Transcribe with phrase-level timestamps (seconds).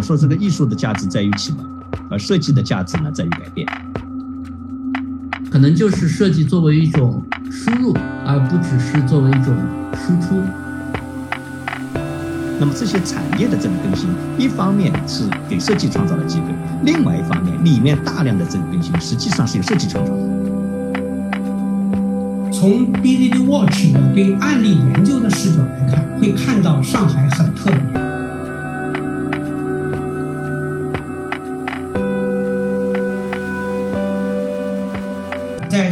[0.00, 1.58] 我说这个艺术的价值在于启蒙，
[2.08, 3.68] 而设计的价值呢在于改变。
[5.50, 7.94] 可能就是设计作为一种输入，
[8.24, 9.54] 而不只是作为一种
[9.92, 10.40] 输出。
[12.58, 14.08] 那么这些产业的这个更新，
[14.38, 16.46] 一方面是给设计创造了机会，
[16.82, 20.22] 另外一方面里面大量的这个更新实际上是由设计创造的。
[22.50, 28.09] 从 BDD Watch 的对案例研究的视角来看，会看到上海很特别。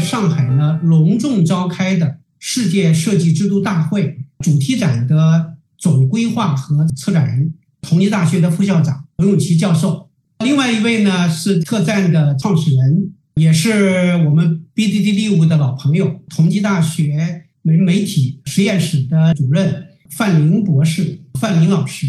[0.09, 10.09] 上海呢，隆重召开的世界设计之都大会主题展的总规划和策展人，同济大学的副校长罗永琪教授。
[10.43, 22.07] 另外一位呢是特展的创始人，也是我们 BDD 利物的老朋友，同济大学媒媒体实验室的主任范林博士，范林老师。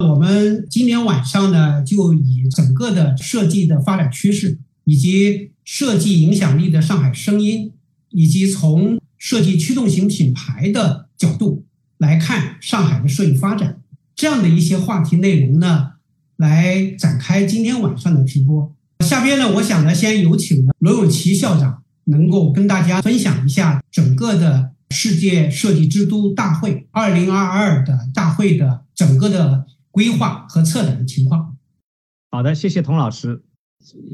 [0.00, 4.58] 我们今年晚上呢，就以整个的设计的发展趋势
[4.88, 5.50] 以及。
[5.70, 7.74] 设计影响力的上海声音，
[8.08, 11.66] 以及从设计驱动型品牌的角度
[11.98, 13.82] 来看上海的设计发展，
[14.16, 15.90] 这样的一些话题内容呢，
[16.36, 18.74] 来展开今天晚上的直播。
[19.00, 31.58] 下边呢，我想呢，先有请罗永琪校长能够跟大家分享一下整个的世界设计之都大会二零二二的大会的整个的规划和策展的情况。
[32.30, 33.42] 好的，谢谢童老师。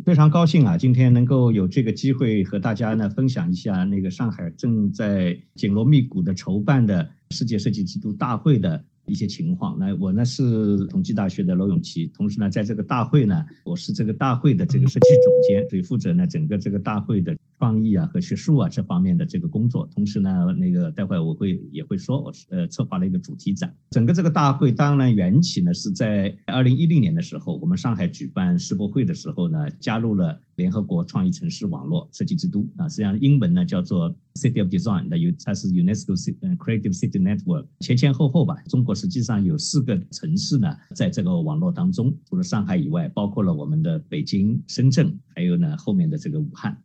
[0.05, 8.84] 非常高兴啊，今天能够有这个机会和大家呢分享一下那个上海正在紧锣密鼓的筹办的世界设计之都大会的。
[9.06, 19.88] 一些情况，来我呢是同济大学的罗永琪，同时呢在这个大会呢，我是这个大会的这个设计总监，所以负责呢整个这个大会的创意啊和学术啊这方面的这个工作。
[19.94, 23.74] 同时呢，那个待会我会也会说，我是呃策划了一个主题展。
[23.91, 34.14] 整个这个大会当然缘起呢是在二零一零年的时候，我们上海举办世博会的时候呢，加入了联合国创意城市网络设计之都啊，实际上英文呢叫做。
[34.34, 36.17] City of Design，那有它是 UNESCO
[36.57, 46.77] Creative City Network，前前后后吧，中国实际上有四个城市呢，在这个网络当中，除了上海以外，包括了我们的北京、深圳，还有呢后面的这个武汉。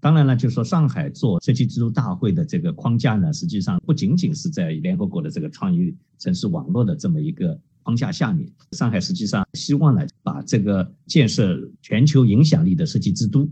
[0.00, 13.48] 当然了，就是说上海做设计之都大会的这个框架呢，实际上不仅仅是在联合国的这个创意城市网络的这么一个框架下面，上海实际上希望呢，把这个建设全球影响力的设计之都，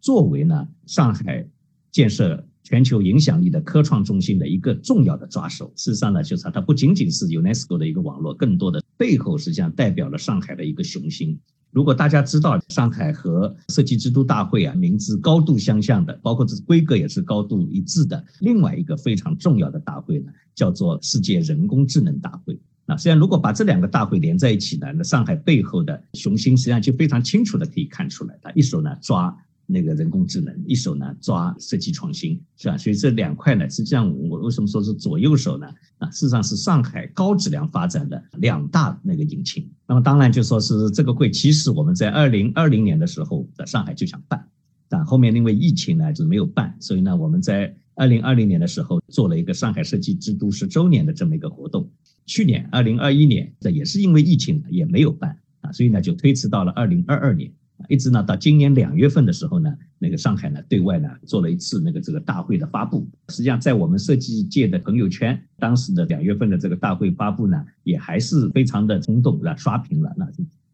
[0.00, 1.46] 作为呢上海
[1.90, 2.44] 建设。
[2.64, 11.40] 全球影响力的科创中心的一个重要的抓手，事实上呢，就是它不仅仅是 UNESCO 的一个网络，更多的背后实际上代表了上海的一个雄心。
[11.70, 22.58] 如果大家知道上海和设计之都大会啊名字高度相像的，包括这规格也是高度一致的，另外一个非常重要的大会呢，叫做世界人工智能大会。
[22.86, 29.36] 那实际上如果把这两个大会连在一起呢，那上海背后的雄心实际上就非常清楚的可以看出来，它一手呢抓。
[29.70, 32.78] 那个人工智能一手呢抓设计创新是吧？
[32.78, 35.66] 所以这两块呢，实际上我为什么说是左右手呢？
[35.98, 39.70] 啊，事实上是上海高质量发展的两大那个引擎。
[39.86, 44.48] 那么当然就说是这个会，其实我们在二零二零年的时候在上海就想办，
[44.88, 51.90] 但后面因为疫情呢就没有办，所以呢我们在二零二零年的时候做了一个上海设计之都十周年的这么一个活动。
[52.24, 57.52] 去年二零二一年这也是因为疫情也没有办啊，所以呢就推迟到了二零二二年。
[57.88, 63.08] 一直呢到今年两月份的时候呢，那个上海呢对外呢做了一次那个这个大会的发布。
[63.30, 69.56] 实际上在我们设计界的朋友圈，当时的两月份的这个大会发布呢，也还是非常的冲动，是吧？
[69.56, 70.12] 刷屏了。
[70.16, 70.28] 那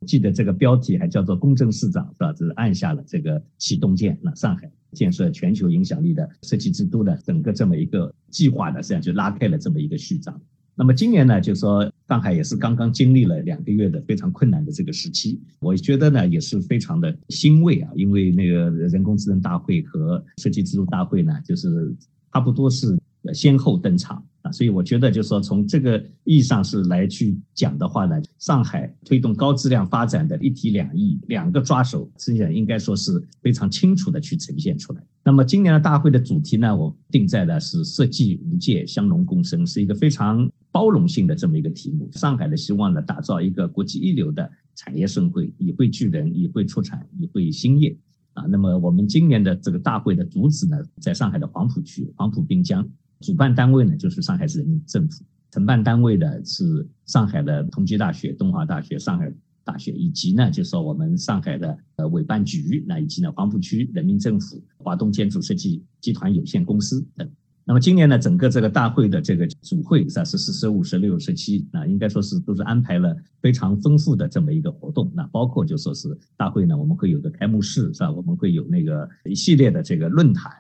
[0.07, 2.33] 记得这个标题还叫做“公正市长”，是吧？
[2.33, 4.19] 这是按下了这个启动键。
[4.21, 10.39] 那上海建设全球影响力的设计之都的整个这么一个计划呢，实际上就拉开了这么一个序章。
[10.75, 21.95] 那么今年呢，就说上海也是刚刚经历了两个月的非常困难的这个时期，我觉得呢也是非常的欣慰啊，因为那个人工智能大会和设计制度大会呢，就是
[22.33, 22.99] 差不多是
[23.33, 24.23] 先后登场。
[24.43, 35.03] 啊，所以我觉得，就是说，从这个意义上是来去讲的话呢，上海推动高质量发展的一体两翼，两个抓手，实际上应该说是非常清楚的去呈现出来。
[35.25, 42.07] 那么今年的大会的主题呢，我定在的是设计无界，相融共生，是一个非常包容性的这么一个题目。
[42.13, 47.97] 上海的希望呢，打造一个国际一流的产业盛会，以会聚人，以会出产，以会兴业。
[48.35, 52.87] 啊，那么我们今年的这个大会的主旨呢，在上海的黄浦区，黄浦滨江。
[53.25, 59.33] 主办单位呢，就是上海市人民政府；承办单位呢是上海的同济大学、东华大学、上海
[59.65, 67.27] 大学，以及呢，就是说我们上海的呃委办局，那以及呢黄浦区人民政府、华东建筑设计集团有限公司等。
[67.67, 75.11] 那么今年呢，整个这个大会的这个主会是十四、十五、十六、十七啊，应该说是都是安排了非常丰富的这么一个活动。
[75.15, 78.13] 那包括就说是大会呢，我们会有个开幕式是吧？
[78.13, 80.53] 我们会有那个一系列的这个论坛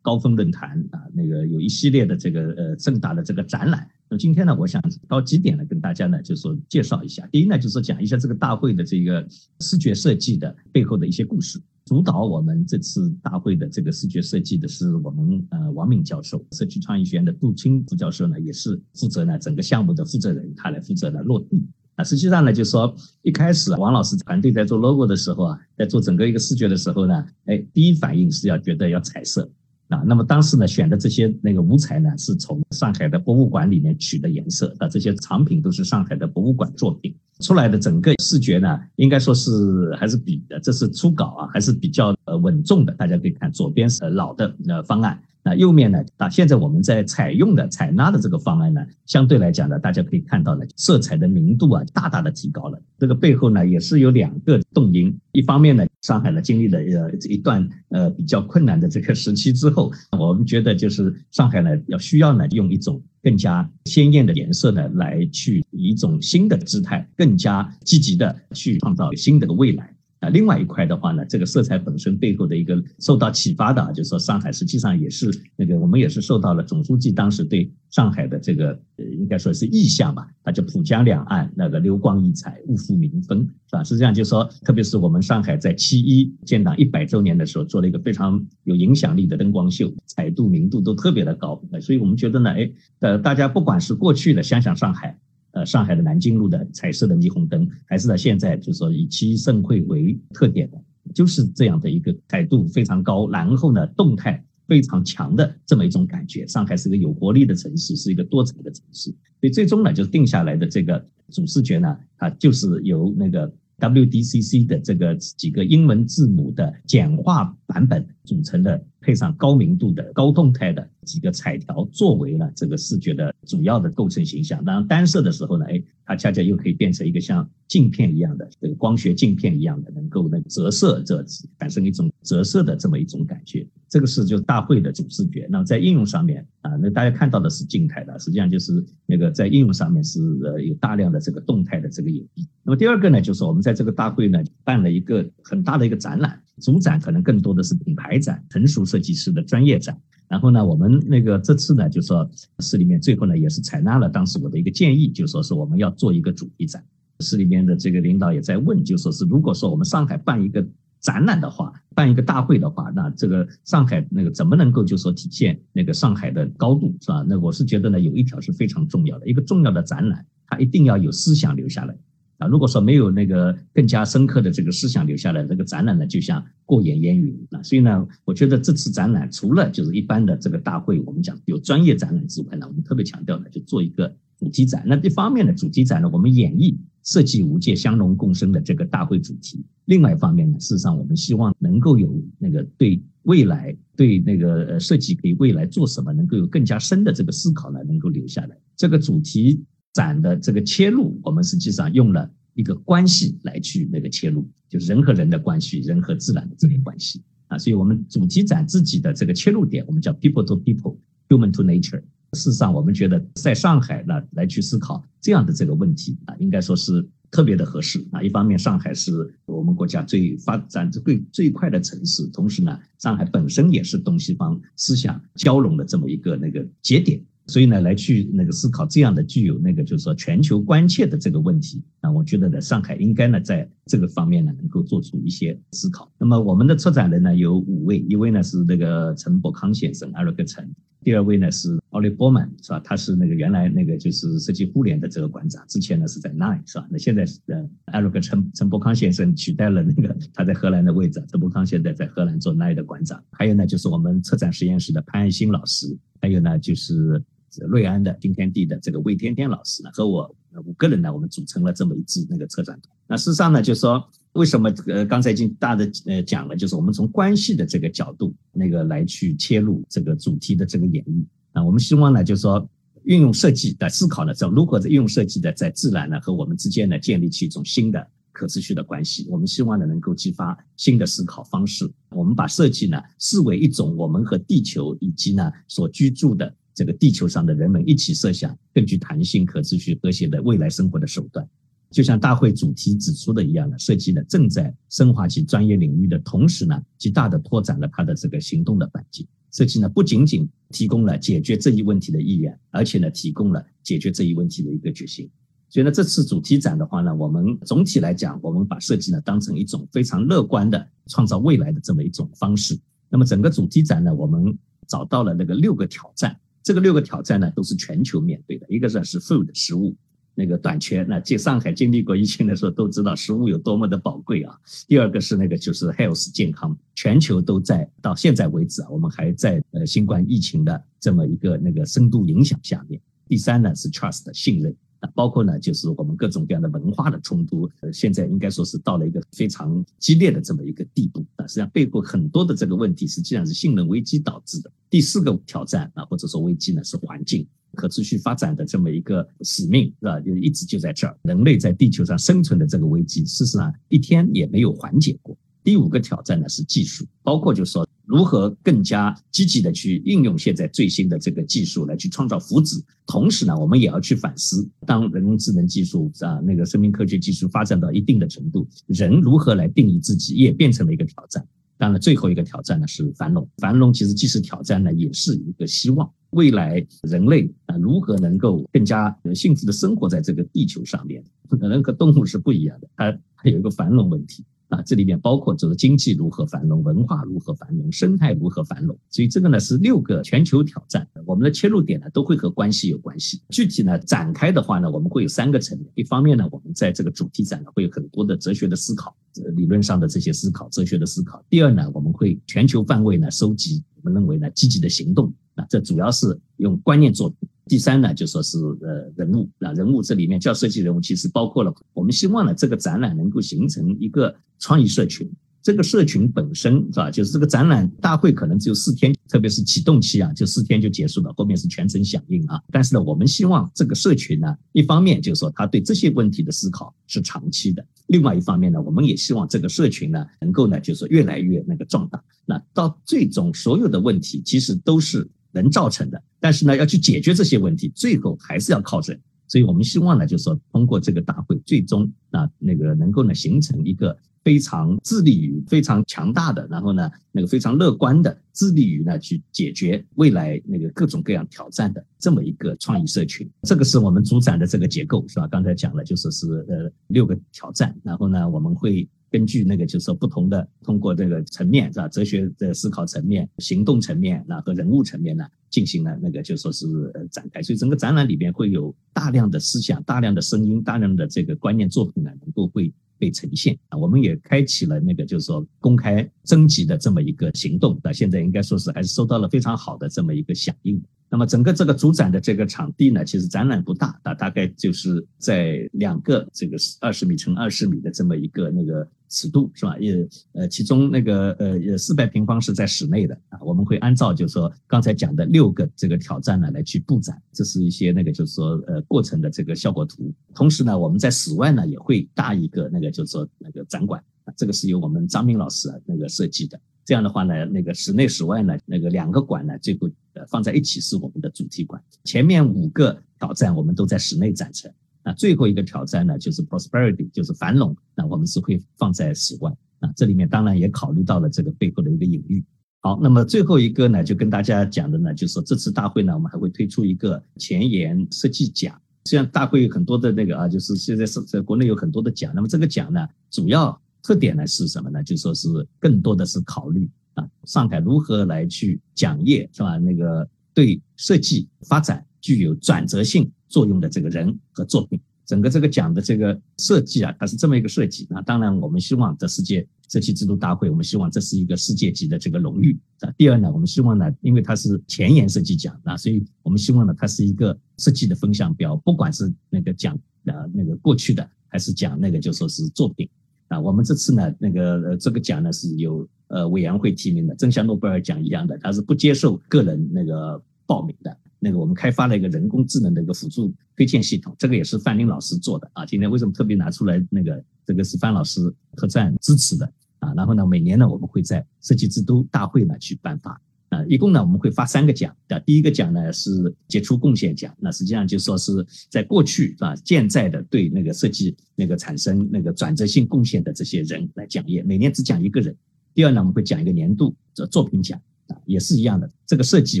[0.02, 3.88] 高峰论坛啊，那个有一系列的这个呃盛大的这个展览。
[4.10, 7.26] 那今天呢，我想到几点呢，跟大家呢就说介绍一下。
[7.28, 9.26] 第一呢，就是讲一下这个大会的这个
[9.60, 11.58] 视觉设计的背后的一些故事。
[11.90, 21.66] 主导我们这次大会的这个视觉设计的是我们呃王敏教授，社区创意学院的杜青副教授呢，也是负责呢整个项目的负责人，他来负责呢落地。
[21.96, 29.50] 啊，实际上呢，就说一开始王老师团队在做 logo 的时候啊，在做整个一个视觉的时候呢，哎，第一反应是要觉得要彩色。
[29.90, 42.92] 啊，那么当时呢，选的这些那个五彩呢，是从上海的博物馆里面取的颜色啊，这些藏品都是上海的博物馆作品出来的，整个视觉呢，应该说是还是比的这是初稿啊，还是比较呃稳重的。
[42.94, 45.20] 大家可以看左边是老的呃方案。
[45.42, 46.04] 那右面呢？
[46.18, 52.78] 啊，现在我们在采用的采纳的这个方案呢，相对来讲呢，大家可以看到呢，色彩的明度啊，大大的提高了。
[52.98, 55.18] 这个背后呢，也是有两个动因。
[55.32, 69.89] 一方面呢，上海呢经历了呃一段呃比较困难的这个时期之后，我们觉得就是上海呢要需要呢用一种更加鲜艳的颜色呢来去以一种新的姿态，更加积极的去创造新的未来。
[70.20, 83.82] 啊，另外一块的话呢，这个色彩本身背后的一个受到启发的啊，就是说上海实际上也是那个，我们也是受到了总书记当时对上海的这个，呃，应该说是意向吧，它叫浦江两岸那个流光溢彩，物阜民丰，是吧？
[83.82, 95.18] 实际上就是说，特别是我们上海在七一建党一百周年的时候，做了一个非常有影响力的灯光秀，彩度明度都特别的高，所以我们觉得呢，哎，呃，大家不管是过去的想想上海。
[95.52, 100.80] 呃，上海的南京路的彩色的霓虹灯，还是呢现在，就是说以七盛会为特点的，
[101.12, 106.46] 就是这样的一个彩度非常高，然后呢，动态非常强的这么一种感觉。
[106.46, 118.80] 上海是个有活力的城市，是一个多彩的城市，所以最终呢，就定下来的这个主视觉呢，它就是由那个 WDCC 的这个几个英文字母的简化版本组成的。
[119.02, 124.62] 配上高明度的高动态的几个彩条，作为了这个视觉的主要的构成形象。
[124.62, 131.24] 当然单色的时候呢，哎，它恰恰又可以变成一个像镜片一样的这个光学镜片一样的，能够呢折射，这
[131.58, 133.66] 产生一种折射的这么一种感觉。
[133.88, 135.48] 这个是就大会的主视觉。
[135.50, 142.46] 那么在应用上面啊，那大家看到的是静态的，实际上就是那个在应用上面是呃有大量的这个动态的这个演绎。
[142.70, 146.40] 那么第二个呢，就是我们在这个大会呢办了一个很大的一个展览。
[146.60, 150.00] 主展可能更多的是品牌展、成熟设计师的专业展。
[150.28, 152.30] 然后呢，我们那个这次呢，就说
[152.60, 156.80] 市里面最后呢也是采纳了当时我的一个建议，就说是我们要做一个主题展。
[157.18, 160.64] 市里面的这个领导也在问，就说是如果说我们上海办一个
[161.00, 167.24] 展览的话，办一个大会的话，那这个上海那个怎么能够就说体现那个上海的高度是吧？
[167.26, 171.96] 那我是觉得呢，有一条是非常重要的，一个重要的展览，它一定要有思想留下来。
[172.40, 177.62] 啊，如果说没有那个更加深刻的这个思想留下来，这个展览呢就像过眼烟云啊。
[177.62, 184.82] 所以呢，我觉得这次展览除了就是一般的这个大会，我们讲有专业展览之外呢，我们特别强调呢，就做一个主题展。
[184.86, 198.56] 那一方面呢，主题展呢，我们演绎设计无界相融共生的这个大会主题；另外一方面呢，事实上我们希望能够有那个对未来对那个设计可以未来做什么，能够有更加深的这个思考呢，能够留下来。
[198.78, 199.62] 这个主题。
[199.92, 207.58] 展的这个切入，我们实际上用了一个关系来去那个切入，就是人和人的关系，人和自然的这个关系啊。
[207.58, 212.02] 所以，我们主题展自己的这个切入点，我们叫 people to people，human to nature。
[212.32, 218.22] 事实上，我们觉得在上海呢来去思考这样的这个问题啊，应该说是特别的合适啊。
[218.22, 227.20] 一方面，上海是我们国家最发展最最快的城市，同时呢，上海本身也是东西方思想交融的这么一个那个节点。
[227.50, 236.08] 所以呢，来去那个思考这样的具有那个就是说全球关切的这个问题啊，我觉得呢，上海应该呢在这个方面呢能够做出一些思考。
[236.16, 240.64] 那么我们的策展人呢有五位，一位呢是那个陈伯康先生，艾瑞克陈；
[241.02, 242.80] 第二位呢是奥利波曼，是吧？
[242.84, 246.86] 他是那个原来那个就是设计互联的这个馆长，之前呢是在 NAI 是吧？
[246.88, 253.20] 那现在是呃艾瑞克陈陈伯康先生取代了那个他在荷兰的位置，陈伯康现在在荷兰做 NAI 的馆长。
[253.32, 257.20] 还有呢就是我们策展实验室的潘爱新老师，还有呢就是。
[257.50, 262.94] 这瑞安的金天地的这个魏天天老师呢，和我五个人呢，我们组成了这么一支那个策展团。
[263.06, 272.68] 那事实上呢，就是说为什么呃刚才已经大的呃讲了，就是我们从关系的这个角度那个来去切入这个主题的这个演绎啊，我们希望呢，就是说
[273.02, 278.06] 运用设计的思考呢，在如何在运用设计的在自然呢和我们之间呢建立起一种新的。
[278.32, 281.90] 可持续的关系，我们希望呢能够激发新的思考方式。
[282.10, 291.46] 我们把设计呢视为一种我们和地球以及呢所居住的这个地球上的人们一起设想更具弹性、可持续、和谐的未来生活的手段。
[291.90, 299.26] 就像大会主题指出的一样呢，设计呢正在深化其专业领域的同时呢，极大的拓展了它的这个行动的环境。
[299.52, 305.28] 设计呢不仅仅提供了解决这一问题的意愿，而且呢提供了解决这一问题的一个决心。
[305.68, 312.80] 所以呢，这次主题展的话呢，我们总体来讲，我们把设计呢当成一种非常乐观的创造未来的这么一种方式。
[313.10, 314.56] 那么整个主题展呢，我们
[314.86, 318.66] 找到了那个六个挑战，这个六个挑战呢都是全球面对的。
[318.68, 319.96] 一个呢是 food 食物
[320.34, 324.56] 那个短缺，那在上海经历过疫情的时候都知道食物有多么的宝贵啊。
[324.86, 333.00] 第二个是那个就是 health 健康，全球都在到现在为止啊，我们还在呃新冠疫情的这么一个那个深度影响下面。
[333.26, 334.74] 第三呢是 trust 信任。
[335.00, 341.46] 啊，包括呢，就是我们各种各样的文化的冲突，呃，现在应该说是到了一个非常激烈的这么一个地步啊。
[341.46, 344.70] 实际上背后很多的这个问题，实际上是信任危机导致的。
[344.88, 350.20] 第四个挑战啊，或者说危机呢，是环境可持续发展的这么一个使命，是吧？
[350.20, 355.36] 就一直就在这儿，人类在地球上生存的这个危机，事实上一天也没有缓解过。
[355.64, 357.88] 第五个挑战呢是技术，包括就是说。
[358.10, 362.82] 如何更加积极的去应用现在最新的这个技术来去创造福祉？
[363.06, 371.46] 同时呢，我们也要去反思，当人工智能技术啊，那个生命科学技术发展到一定的程度，人如何来定义自己，也变成了一个挑战。
[371.78, 373.48] 当然，最后一个挑战呢是繁荣。
[373.58, 376.10] 繁荣其实既是挑战呢，也是一个希望。
[376.30, 381.22] 未来人类啊，如何能够更加幸福的生活在这个地球上面？
[381.60, 384.44] 人和动物是不一样的，它它有一个繁荣问题。
[384.70, 388.96] 啊，这里面包括这个经济如何繁荣，文化如何繁荣，生态如何繁荣。
[389.10, 393.42] 所以这个呢是六个全球挑战，我们的切入点呢都会和关系有关系。
[393.50, 395.88] 具体呢展开的话呢，我们会有三个层面。
[395.96, 399.14] 一方面呢，我们在这个主题展呢会有很多的哲学的思考，
[399.56, 401.44] 理论上的这些思考，哲学的思考。
[401.50, 405.32] 第二呢，我们会全球范围呢收集我们认为呢积极的行动。
[405.56, 407.48] 啊，这主要是用观念作品。
[407.66, 415.30] 第三呢，就说是呃人物啊，人物这里面叫设计人物，其实包括了我们希望呢，这个展览能够形成一个创意社群。
[415.62, 422.58] 这个社群本身是吧，就是这个展览大会可能只有四天，特别是启动期啊，就四天就结束了，后面是全程响应啊。
[422.70, 432.22] 但是呢，我们希望这个社群呢，一方面就是说他对这些问题的思考是长期的，另外一方面呢，我们也希望这个社群呢，能够呢，就是越来越那个壮大。
[432.44, 435.28] 那到最终所有的问题其实都是。
[435.52, 439.20] 人造成的，但是呢，要去解决这些问题，最后还是要靠人。
[439.48, 453.48] 所以我们希望呢，就是说通过这个大会，最终啊，那个能够呢，形成一个非常致力于、非常强大的，然后呢，那个非常乐观的，致力于呢去解决未来那个各种各样挑战的这么一个创意社群。
[453.62, 455.46] 这个是我们主展的这个结构，是吧？
[455.46, 459.08] 刚才讲了，就是是呃六个挑战，然后呢，我们会。
[459.32, 466.88] 根据那个就是说不同的通过这个层面是吧，哲学的思考层面、行动层面那和人物层面呢，进行了那个就说是
[467.30, 473.98] 展开，所以整个展览里边会有大量的思想、大量的声音、大量的这个观念作品呢，能够会被呈现啊。
[473.98, 481.00] 我们也开启了那个就是说公开征集的这么一个行动，那现在应该说是还是收到了非常好的这么一个响应。
[481.32, 489.96] 那么整个这个主展的这个场地呢，其实展览不大，大大概就是在两个这个二十米乘二十米的这么一个那个尺度是吧？
[490.00, 493.60] 也呃，其中那个呃四百平方是在室内的啊。
[493.62, 500.34] 我们会按照就是说刚才讲的六个这个挑战呢来去布展，这是一些那个就是说呃过程的这个效果图。
[500.52, 504.20] 同时呢，我们在室外呢也会搭一个那个就是说那个展馆，
[504.56, 506.80] 这个是由我们张明老师啊那个设计的。
[507.10, 512.00] 这样的话呢，那个室内室外呢，那个两个馆呢，最后呃放在一起是我们的主题馆。
[512.22, 514.88] 前面五个挑战我们都在室内展成，
[515.24, 519.72] 那最后一个挑战呢，就是 prosperity，就是繁荣，那我们是会放在室外。
[519.98, 522.64] 啊，这里面当然也考虑到了这个背后的一个隐喻。
[523.00, 528.96] 好，那么最后一个呢，就跟大家讲的呢，就是说这次大会呢，我们还会推出一个前沿设计奖。
[529.24, 534.00] 虽然大会有很多的那个啊，就是现在是在国内有很多的奖，那么这个奖呢，主要。
[534.22, 535.22] 特点呢是什么呢？
[535.22, 539.96] 就说是更多的是考虑啊，上海如何来去讲业是吧？
[539.98, 548.26] 那个对设计发展具有转折性作用的这个人和作品，整个这个讲的这个设计啊，它是这么一个设计。
[548.30, 553.32] 那当然，我们希望这世界设计制度大会，我们希望这是一个世界级的这个荣誉啊。
[553.36, 563.28] 第二呢，我们希望呢，因为它是前沿设计奖啊，所以我们希望呢，它是一个设计的风向标，不管是那个讲啊那个过去的，还是讲那个就说是作品。
[563.70, 571.34] 啊，我们这次呢，那个呃，这个奖呢是由呃委员会提名的，正像诺贝尔奖一样的，它是不接受个人那个报名的。
[571.62, 576.04] 那个我们开发了一个人工智能的一个辅助推荐系统，这个也是范林老师做的啊。
[576.04, 577.24] 今天为什么特别拿出来？
[577.30, 578.60] 那个这个是范老师
[578.96, 579.86] 特赞支持的
[580.18, 580.34] 啊。
[580.34, 583.60] 然后呢，每年呢，我们会在设计之都大会呢去颁发。
[583.90, 585.60] 啊，一共呢我们会发三个奖的。
[585.60, 588.72] 第一个奖呢是杰出贡献奖，那实际上就说是
[589.08, 595.76] 在过去啊健在的对那个设计那个产生那个转折性贡献的这些人来讲业，每年只讲一个人。
[596.14, 598.20] 第二呢，我们会讲一个年度的作品奖。
[598.66, 600.00] 也是一样的，这个设计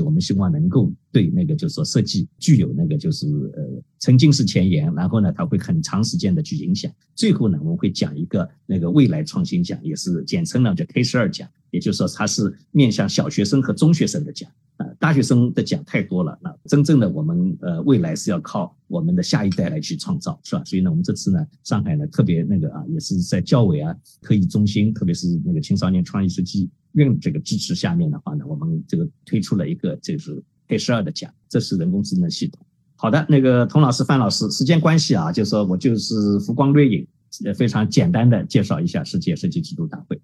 [0.00, 3.26] 我们希望能够对那个就是说设计具有那个就是
[3.56, 6.90] 呃曾经是前沿，然后呢它会很长时间的去影响。
[7.14, 16.38] 最后呢我们会讲一个那个未来创新奖，也是简称呢叫 K 十二奖，也就是说它是面向小学生和中学生的奖啊，大学生的奖太多了。
[16.42, 20.64] 那真正的我们呃未来是要靠我们的下一代来去创造，是吧？
[20.64, 26.70] 所以呢我们这次呢上海呢特别那个啊也是在教委啊科艺中心，特别是那个青少年创意设计。
[26.94, 32.66] 院这个支持下面的话呢，我们这个推出了一个就是 K 十二的奖，这是人工智能系统。
[32.96, 37.06] 好的，那个童老师、范老师，时间关系啊，就说我就是浮光掠影，
[37.44, 40.20] 呃，非常简单的介绍一下世界设计制度大会。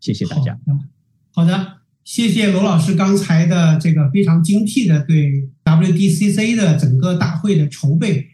[0.00, 0.58] 谢谢大家。
[1.32, 1.52] 好的，
[2.08, 8.26] 谢谢罗老师刚才的这个非常精辟的对 WDCC 的整个大会的筹备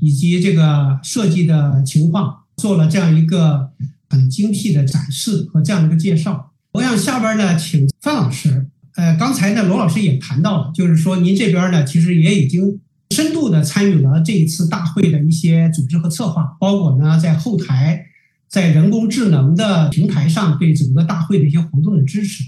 [0.00, 3.70] 以及这个设计的情况做了这样一个
[4.08, 6.50] 很精辟的展示和这样一个介绍。
[6.72, 8.66] 我想下边呢，请范老师。
[8.96, 18.06] 呃，刚才呢，罗老师也谈到了，就是说您这边呢，其实也已经深度的参与了这一次大会的一些组织和策划，包括呢在后台，
[18.48, 22.42] 在人工智能的平台上对整个大会的一些活动的支持。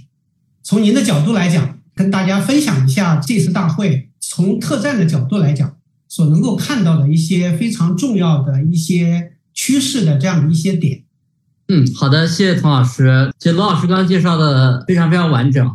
[0.63, 5.77] 从您的角度来讲，跟大家分享一下这次大会从特战的角度来讲
[6.09, 11.03] 所能够看到的一些非常重要的一些趋势的这样的一些点。
[11.69, 13.33] 嗯，好的，谢谢童老师。
[13.39, 15.75] 其实罗老师刚刚介绍的非常非常完整哈。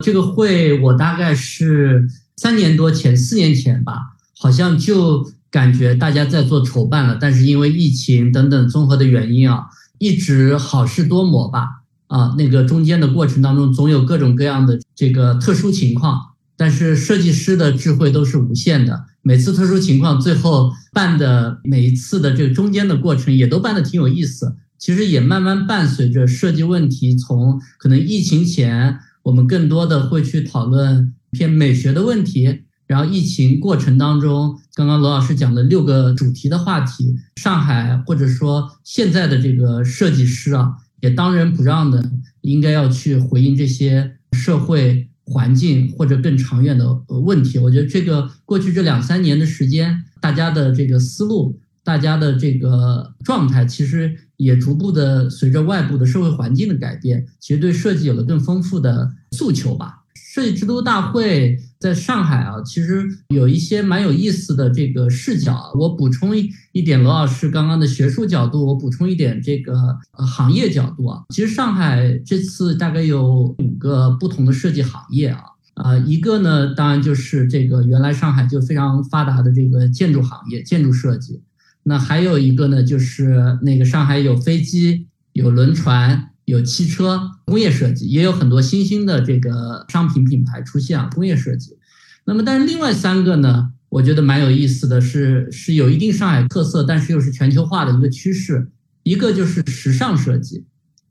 [0.00, 9.66] 这个会我大概是三年多前、四年前吧，好像就感觉大家在做筹办了，但是因为疫情等等综合的原因啊，
[9.98, 11.82] 一直好事多磨吧。
[12.06, 16.20] 啊，那个中间的过程当中总有各种各样的这个特殊情况，
[16.56, 19.04] 但是设计师的智慧都是无限的。
[19.22, 24.56] 每次特殊情况最后办的每一次的这个中间的过程也都办的挺有意思。
[24.78, 42.02] 其实也慢慢伴随着设计问题，从可能疫情前，我们更多的会去讨论偏美学的问题，然后疫情过程当中，刚刚罗老师讲的六个主题的话题，上海或者说现在的这个设计师啊，也当仁不让的
[42.40, 47.58] 应该要去回应这些社会环境或者更长远的问题。
[47.58, 51.58] 我觉得这个过去这两三年的时间，大家的这个思路。
[51.84, 60.02] 大家的这个状态其实也逐步的随着外部的社会环境的改变，其实对设计有了更丰富的诉求吧。
[60.12, 65.70] 设计之都大会在上海啊，其实有一些蛮有意思的这个视角。
[65.78, 69.74] 我补充一一点罗老师刚刚的学术角度，我补充一点这个
[70.12, 71.22] 行业角度啊。
[71.28, 75.40] 其实上海这次大概有五个不同的设计行业啊，
[75.74, 81.42] 啊一个呢当然就是这个原来上海就非常发达的这个建筑行业，建筑设计。
[81.82, 91.76] 那还有一个呢，就是那个上海有飞机、有轮船、有汽车工业设计，也有很多新兴的这个商品品牌出现啊，工业设计。
[92.24, 98.70] 那么，但是另外三个呢，我觉得蛮有意思的是，是有一定上海特色，但是又是全球化的一个趋势。
[99.02, 100.64] 一个就是时尚设计，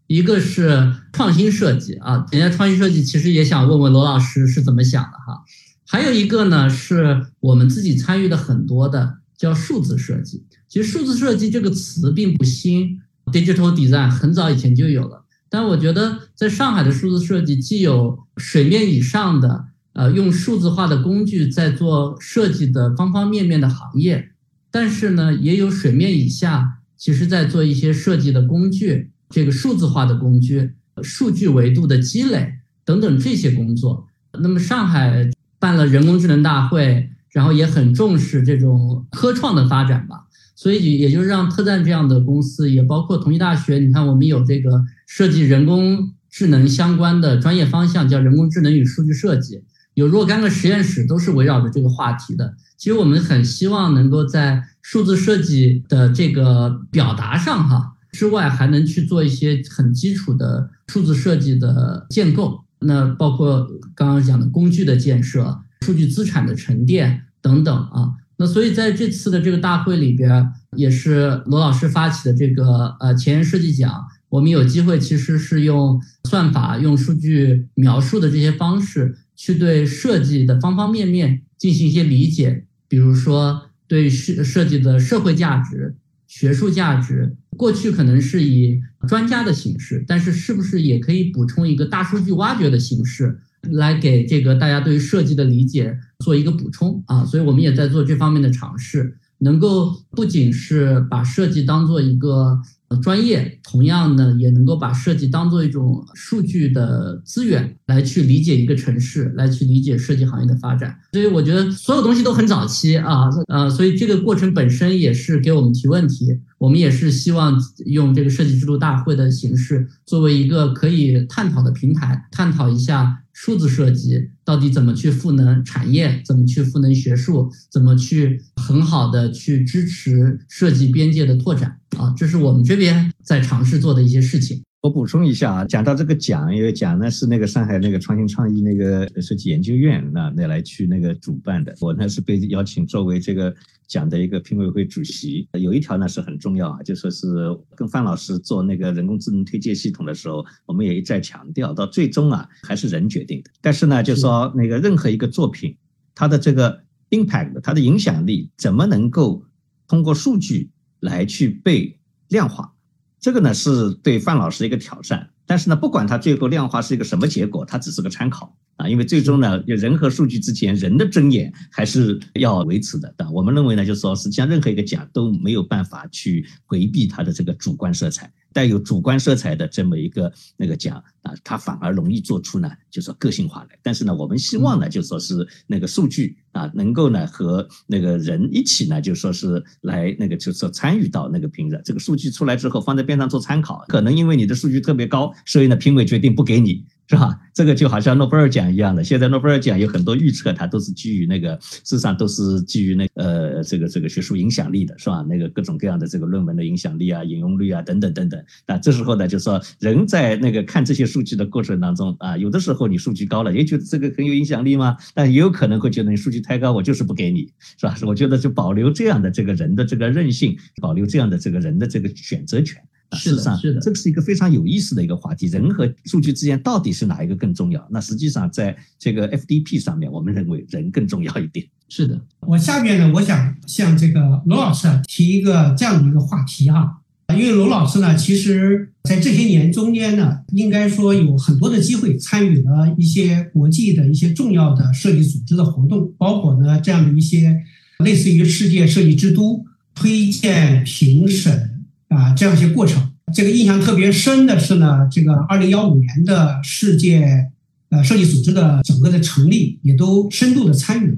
[0.08, 2.26] 一个是创新设计啊。
[2.32, 5.44] 人家创新设计其实也想问问罗老师是怎么想的哈。
[5.86, 10.46] 还有一个呢，是我们自己参与的很多的，叫数字设计。
[10.68, 13.00] 其实数字设计这个词并不新
[13.32, 15.25] ，digital design 很早以前就有了。
[15.56, 24.32] 但我觉得在上海的数字设计既有水面以上的，呃，用数字化的工具在做设计的方方面面的行业，
[24.70, 34.06] 但是呢，也有水面以下，其实在做一些设计的工具，这个数字化的工具、数据维度的积累等等这些工作。
[34.38, 40.24] 那么上海办了人工智能大会，然后也很重视这种科创的发展吧。
[40.58, 49.64] 所以也就是让特赞这样的公司，也包括同济大学，你看我们有这个设计人工智能相关的专业方向，叫人工智能与数据设计，
[49.94, 52.56] 有若干个实验室都是围绕着这个话题的。
[52.78, 62.64] 其实我们很希望能够在数字设计的这个表达上，哈之外，还能去做一些很基础的数字设计的建构。
[62.80, 63.66] 那包括
[63.96, 68.12] 刚刚讲的工具的建设、数据资产的沉淀等等啊。
[68.38, 85.96] 那所以在这次的这个大会里边，也是罗老师发起的这个呃前沿设计奖，我们有机会其实是用算法、用数据描述的这些方式，去对设计的方方面面进行一些理解，比如说对设设计的社会价值、
[86.28, 93.40] 学术价值，过去可能是以专家的形式，但是是不是也可以补充一个大数据挖掘的形式？
[93.72, 102.60] 来给这个大家对于设计的理解做一个补充啊，所以我们也在做这方面的尝试，能够不仅是把设计当做一个。
[103.02, 110.96] 专业同样呢，也能够把设计当做一种数据的资源来去理解一个城市，来去理解设计行业的发展。
[111.14, 116.40] 所以我觉得所有东西都很早期啊，呃，所以这个过程本身也是给我们提问题。
[116.58, 134.62] 我们也是希望用这个设计之路大会的形式，作为一个可以探讨的平台，探讨一下数字设计到底怎么去赋能产业，怎么去赋能学术，怎么去很好的去支持设计边界的拓展啊，这是我们这边在尝试做的一些事情。
[134.82, 143.52] 我补充一下啊，讲到这个奖，因为奖呢是那个上海那个创新创意那个设计研究院那那来去那个主办的，我呢是被邀请作为这个
[143.88, 145.48] 奖的一个评委会主席。
[145.54, 147.28] 有一条呢是很重要啊，就说是
[147.76, 153.50] 跟范老师做那个人工智能推荐系统的时候，我们也一再强调，到最终啊还是人决定的。
[153.62, 155.76] 但是呢，就说那个任何一个作品，
[156.14, 159.44] 它的这个 impact，它的影响力怎么能够
[159.88, 160.70] 通过数据
[161.06, 162.74] 来去被量化？
[163.20, 173.12] 这个呢是对范老师一个挑战，但是呢，不管它最后量化是一个什么结果，它只是个参考啊，因为最终呢，人和数据之间，人的尊严还是要维持的。
[173.18, 178.32] 但我们认为呢，就是说，实际上任何一个奖都没有办法去回避它的这个主观色彩。
[178.56, 183.78] 带有主观色彩的这么一个那个奖啊，它反而容易做出呢，就说个性化来。
[183.84, 191.82] 但是呢，我们希望呢，就说是那个数据啊，能够呢和那个人一起呢，就说是来那个就说参与到那个评审。
[191.84, 193.84] 这个数据出来之后，放在边上做参考。
[193.90, 196.86] 可能因为你的数据特别高，所以呢，评委决定不给你。
[197.08, 197.40] 是吧？
[197.54, 199.04] 这个就好像诺贝尔奖一样的。
[199.04, 205.24] 现在诺贝尔奖有很多预测，它都是基于那个，事实上都是基于那呃这个这个学术影响力的，是吧？
[205.30, 208.44] 那个各种各样的这个论文的影响力啊、引用率啊等等等等。
[208.68, 214.98] 那这时候呢，就说人在那个看这些数据的过程当中啊，有的时候你数据高了，也觉得这个很有影响力吗？
[215.14, 217.96] 但也有可能会觉得你数据太高，我就是不给你，是吧？
[218.02, 222.82] 我觉得就保留这样的这个人的这个韧性，保留这样的这个人的这个选择权。
[223.14, 225.48] 事实上，是的，这个是一个非常有意思的一个话题。
[225.48, 227.88] 人和数据之间到底是哪一个更重要？
[227.92, 231.66] 那实际上，在这个 FDP 上面，我们认为人更重要一点。
[231.88, 236.98] 是的，我下面呢，我想向这个罗老师啊提一个这样的一个话题啊。
[237.30, 247.60] 因为罗老师呢，其实在这些年中间呢，应该说有很多的机会参与了一些国际的一些重要的设计组织的活动，包括呢这样的一些
[248.00, 249.66] 类似于世界设计之都
[249.96, 251.75] 推荐评审。
[252.16, 257.52] 啊，这样一些过程，这个印象特别深的是呢，这个二零幺五年的世界
[257.90, 261.18] 呃设计组织的整个的成立，也都深度的参与了。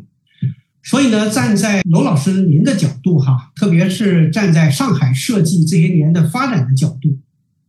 [0.84, 7.20] 所以呢，站在罗老师您的角度哈，特别是站在上海设计这些年的发展的角度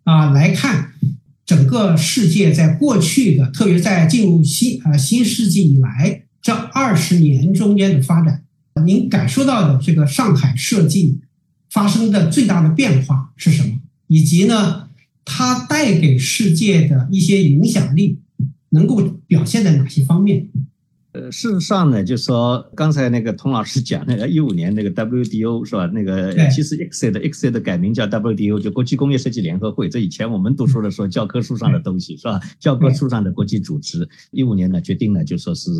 [0.04, 0.92] 啊来看，
[1.44, 8.42] 整个世界在过去的，特别在进入新呃新世纪以来这二十年中间的发展，
[8.86, 11.20] 您感受到的这个上海设计。
[11.78, 13.78] 发生的最大的变化是什么？
[14.08, 14.88] 以及呢，
[15.24, 18.18] 它带给世界的一些影响力，
[18.70, 20.48] 能够表现在哪些方面？
[21.12, 25.86] 呃，事实上呢，就说刚才那个童老师讲那个一五年那个 WDO 是吧？
[25.86, 29.88] 那个其实 x c 的改名叫 WDO，就国际工业设计联合会。
[29.88, 32.40] 这以前我们读书的时候教科书上的东西是吧？
[32.58, 35.70] 教科书上的国际组织，一五年呢决定呢就说是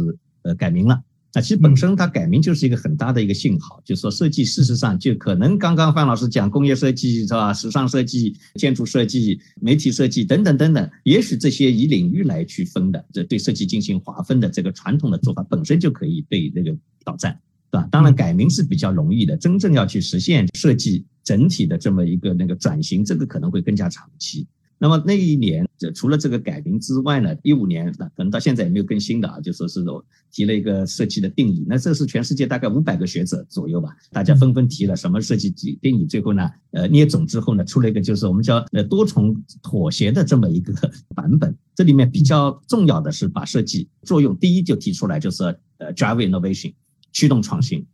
[0.43, 1.03] 呃改名了。
[1.39, 17.39] 那其实本身它改名就是一个很大的一个信号，就是说设计事实上就可能刚刚范老师讲工业设计是吧，时尚设计、建筑设计、媒体设计等等等等，也许这些以领域来区分的，这对设计进行划分的这个传统的做法本身就可以被那个挑战，
[17.71, 17.87] 对吧？
[17.93, 24.45] 当然改名是比较容易的，真正要去实现设计整体的这么一个那个转型，这个可能会更加长期。
[24.81, 29.85] 那么那一年，这除了这个改名之外呢，一五年那可能到现在也没有更新的啊，就说是
[30.31, 31.65] 提了一个设计的定义。
[31.69, 40.73] 那这是全世界大概五百个学者左右吧，大家纷纷提了什么设计定义，最后呢，呃，捏总之后呢，出了一个就是我们叫呃多重妥协的这么一个
[41.15, 41.57] 版本。
[41.75, 45.43] 这里面比较重要的是把设计作用第一就提出来，就是
[45.79, 46.73] 呃 drive innovation，
[47.13, 47.85] 驱动创新。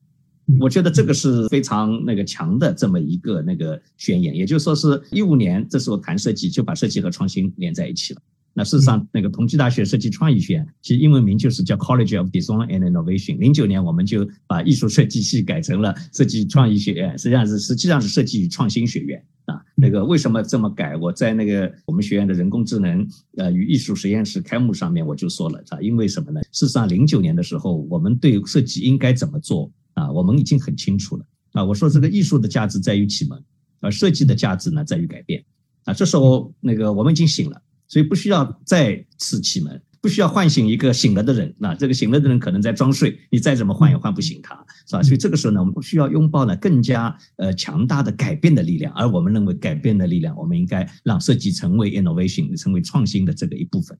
[0.61, 8.21] 我觉得这个是非常那个强的这么一个那个宣言，也就是说是一五年这时候谈设计就把设计和创新连在一起了。
[8.57, 13.37] 那事实上，那个同济大学设计创意学院其实英文名就是叫 College of Design and Innovation。
[13.39, 19.61] 零九年我们就把艺术设计系改成了设计创意学院，实际上是实际上是设计与创新学院啊。
[19.75, 20.97] 那个为什么这么改？
[20.97, 23.05] 我在那个我们学院的人工智能
[23.39, 26.41] 呃与艺术实验室开幕上面我就说了啊，因为什么呢？
[26.53, 29.73] 事实上零九年的时候，我们对设计应该怎么做？
[29.95, 31.65] 啊，我们已经很清楚了啊！
[31.65, 33.43] 我说这个艺术的价值在于启蒙，
[33.81, 35.45] 而设计的价值呢在于改变
[35.85, 35.95] 啊。
[35.95, 44.55] 这时候那个我们已经醒了，所以不需要再次启蒙，不需要唤醒一个醒了的人，那这个醒了的人可能在装睡，你再怎么唤也唤不醒他，
[44.87, 45.03] 是吧？
[45.03, 53.97] 所以这个时候呢，我们需要拥抱呢更加呃强大的改变的力量，而我们认为改变的力量，我们应该让设计成为 innovation，成为创新的这个一部分。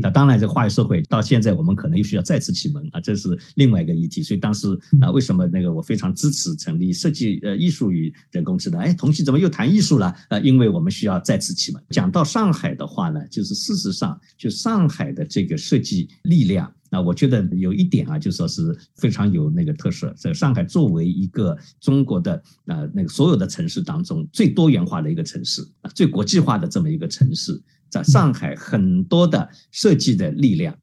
[0.00, 4.22] 那当然，这个化学社会到现在，我们可能又需要再次启蒙啊，这是另外一个议题。
[4.22, 4.68] 所以当时
[5.00, 8.80] 啊，为什么那个我非常支持成立设计呃艺术与人工智能？
[8.80, 10.14] 哎，同期怎么又谈艺术了？
[10.28, 11.82] 呃，因为我们需要再次启蒙。
[11.90, 20.14] 讲到上海的话呢，就是事实上，就上海的这个设计力量，那我觉得有一点啊，就说是非常有那个特色。
[20.16, 27.60] 在上海作为一个中国的呃那个所有的城市当中最多元化的一个城市啊，最国际化的这么一个城市。
[27.90, 30.78] 在上海，很多的设计的力量、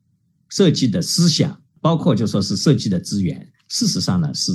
[0.49, 4.51] 设计的思想，包括就说是设计的资源，事实上呢是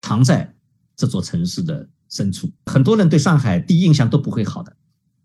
[0.00, 0.54] 藏在
[0.96, 2.50] 这座城市的深处。
[2.66, 4.74] 很多人对上海第一印象都不会好的，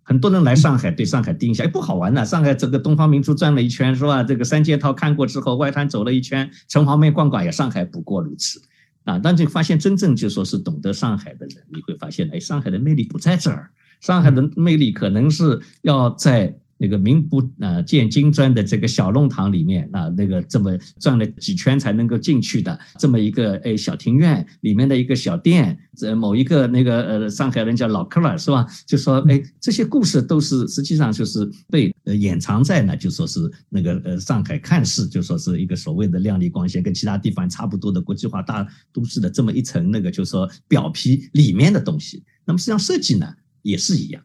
[0.04, 2.26] 很多人来上海对上海第一印象哎不好玩的。
[2.26, 4.22] 上海这个东方明珠转了一圈是吧？
[4.22, 8.62] 这个三件套看过之后，外滩走了一圈，城隍庙逛逛也上海不过如此
[9.06, 9.18] 啊。
[9.18, 16.60] 但就发现真正就说是懂得上海的人，你会发现哎，上海的魅力不在这儿，上海的魅力可能是要在。
[16.78, 28.68] 那个名不呃见经传的这个小弄堂里面啊，那个这么转了几圈才能够进去的这么一个哎小庭院里面的一个小店，这某一个那个呃上海人叫老克了是吧？
[28.86, 42.24] 就说哎这些故事都是实际上就是被呃掩藏在呢，就说是那个呃上海看似就说是一个所谓的亮丽光鲜，跟其他地方差不多的国际化大都市的这么一层那个就说表皮里面的东西。
[42.46, 44.22] 那么实际上设计呢也是一样。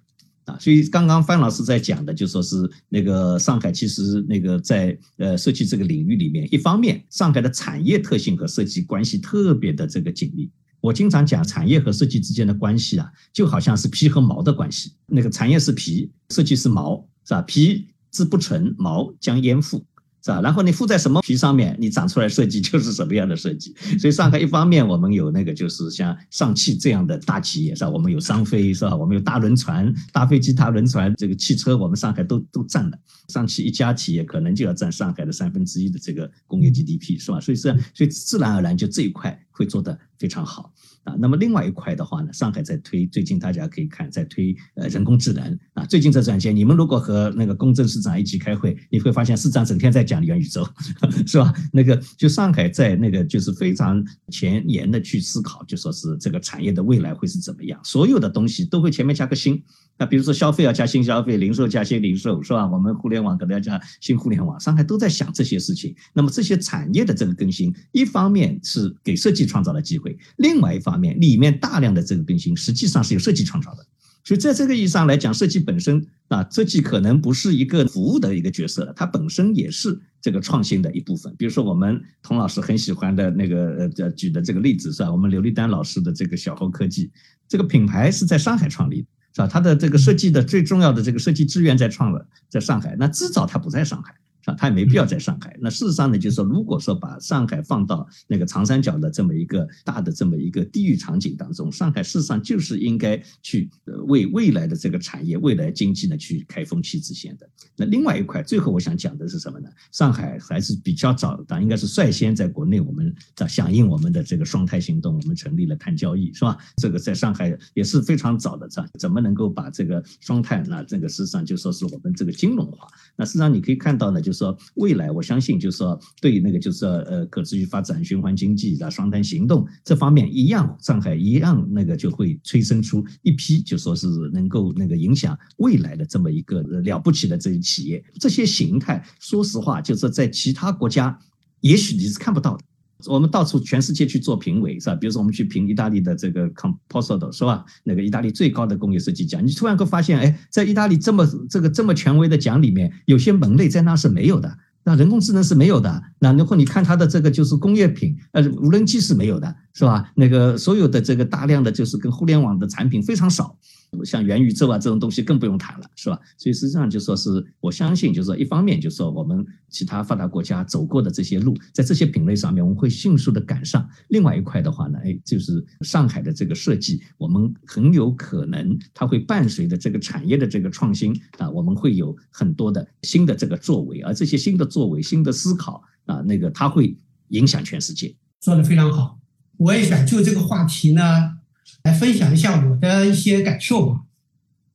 [0.58, 2.56] 所以刚刚范老师在讲的，就说是
[2.88, 10.50] 那个上海，其实那个在呃设计这个领域里面，一方面上海的产业特性和设计关系特别的这个紧密。
[10.80, 14.92] 我经常讲产业和设计之间的关系啊，就好像是皮和毛的关系。
[15.06, 17.42] 那个产业是皮，设计是毛，是吧？
[17.42, 19.84] 皮之不存，毛将焉附。
[20.22, 20.40] 是吧？
[20.42, 23.74] 然后你附在什么皮上面，你长出来设计就是什么样的设计。
[23.98, 27.90] 所以上海一方面我们有那个就是像上汽这样的大企业，是吧？
[27.90, 28.94] 我们有商飞，是吧？
[28.94, 32.98] 我们有大轮船、大飞机、大轮船，这个汽车我们上海都都占了。
[33.28, 37.40] 上汽一家企业可能就要占上海的三分之一的这个工业 GDP，是吧？
[37.40, 40.72] 所以是，所以自然而然就这一块会做得非常好。
[41.04, 45.84] 啊，那么另外一块的话呢，上海在推，最近大家可以看，在推呃人工智能啊。
[45.84, 50.66] 最近这段时间，你们如果和那个公正市长一起开会，你会发现市长整天在讲元宇宙，
[51.26, 51.52] 是吧？
[51.72, 59.62] 那个就上海在那个就是非常前沿的去思考，就说是这个产业的未来会是怎么样，所有的东西都会前面加个新。
[59.98, 62.66] 那比如说消费要加新消费，零售加新零售，是吧？
[62.66, 65.94] 我们互联网可能要加新互联网，上海都在想这些事情。
[66.14, 73.84] 那么这些产业的这个更新，一方面是给设计创造了机会，另外一方面里面大量的这个更新实际上是由设计创造的。
[74.22, 81.34] 所以在这个意义上来讲，设计本身啊，设计可能不是一个服务的一个角色，它本身也是这个创新的一部分。
[81.36, 85.10] 比如说我们童老师很喜欢的那个呃举的这个例子是吧？
[85.10, 87.10] 我们刘立丹老师的这个小猴科技，
[87.48, 89.08] 这个品牌是在上海创立的。
[89.32, 89.46] 是吧？
[89.46, 94.12] 它的这个设计的最重要的这个设计资源在创了，在上海，那至少它不在上海。
[94.42, 94.56] 是吧？
[94.58, 95.56] 他也没必要在上海。
[95.60, 103.70] 那事实上呢，就是说，如果说把上海放到那个长三角的这么一个大的这么一个地域场景当中，上海事实上就是应该去
[104.06, 107.48] 为未来的这个产业、未来经济呢去开风气之先的。
[107.76, 109.68] 那另外一块，最后我想讲的是什么呢？
[109.92, 116.56] 上海还是比较早，的，应该是率先在国内，我们在响应我们的这个双碳行动，我们成立了碳交易，是吧？
[116.78, 118.88] 这个在上海也是非常早的，是吧？
[118.98, 120.64] 怎么能够把这个双碳？
[120.66, 122.88] 那这个事实上就说是我们这个金融化。
[123.16, 124.30] 那事实上你可以看到呢，就。
[124.30, 138.02] 就是说，未来我相信，就是说，对那个就是说，呃，可持续发展、循环经济的双碳行动这方面一样，上海一样那个就会催生出一批，就说是能够那个影响未来的这么一个了不起的这些企业。
[138.18, 141.18] 这些形态，说实话，就是在其他国家，
[141.60, 142.64] 也许你是看不到的。
[143.06, 144.94] 我们到处全世界去做评委，是吧？
[144.94, 147.64] 比如说我们去评意大利的这个 Composito，是吧？
[147.84, 156.02] 那个意大利最高的工业设计奖，你突然会发现，哎，在意大利这么这个这么权威的奖里面，有些门类在那是没有的，那人工智能是没有的。
[156.18, 160.10] 那然后你看它的这个就是工业品，呃，无人机是没有的，是吧？
[160.14, 163.56] 那个所有的这个大量的就是跟互联网的产品非常少。
[164.04, 166.18] 像元宇宙啊这种东西更不用谈了，是吧？
[166.38, 173.86] 所以实际上就说是我相信，就是说一方面就是说我们其他发达国家走过的这些路，在这些品类上面我们会迅速的赶上。
[174.08, 186.96] 另外一块的话呢，哎，就是上海的这个设计，我们很有可能它会伴随着这个产业的这个创新啊，我们会有很多的新的这个作为，而这些新的作为、新的思考啊，那个它会
[187.28, 188.14] 影响全世界。
[188.40, 189.18] 说的非常好，
[189.56, 191.39] 我也想就这个话题呢。
[191.84, 194.00] 来分享一下我的一些感受吧。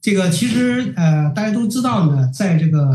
[0.01, 2.89] 这个其实呃，大家都知道呢，在这个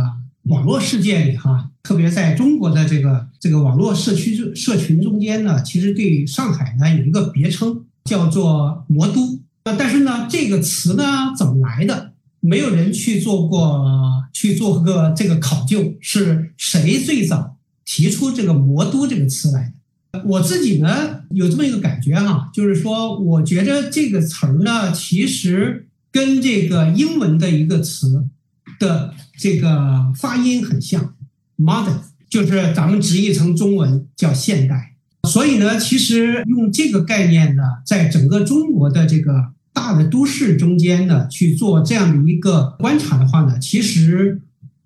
[0.45, 9.41] 网络世界里哈，特别在中国的这个这个网络社区社群中间呢，其实对上海呢有一个别称叫做“魔都”。
[9.65, 12.13] 呃，但是呢，这个词呢怎么来的？
[12.41, 13.85] 没有人去做过
[14.33, 19.75] 去做个这个考究，是谁最早提出这个“魔都”这个词来
[20.13, 20.23] 的？
[20.25, 28.27] 我自己呢有这么一个感觉哈，就是说，我觉得这个词儿呢，其实跟这个英文的一个词
[28.79, 31.15] 的这个发音很像
[31.57, 34.95] ，“modern”，就是咱们直译成中文叫现代。
[35.29, 39.53] 所以呢，其实用这个概念呢，在整个中国的这个。
[39.73, 44.41] 大的都市中间呢，去做这样的一个观察的话呢，其实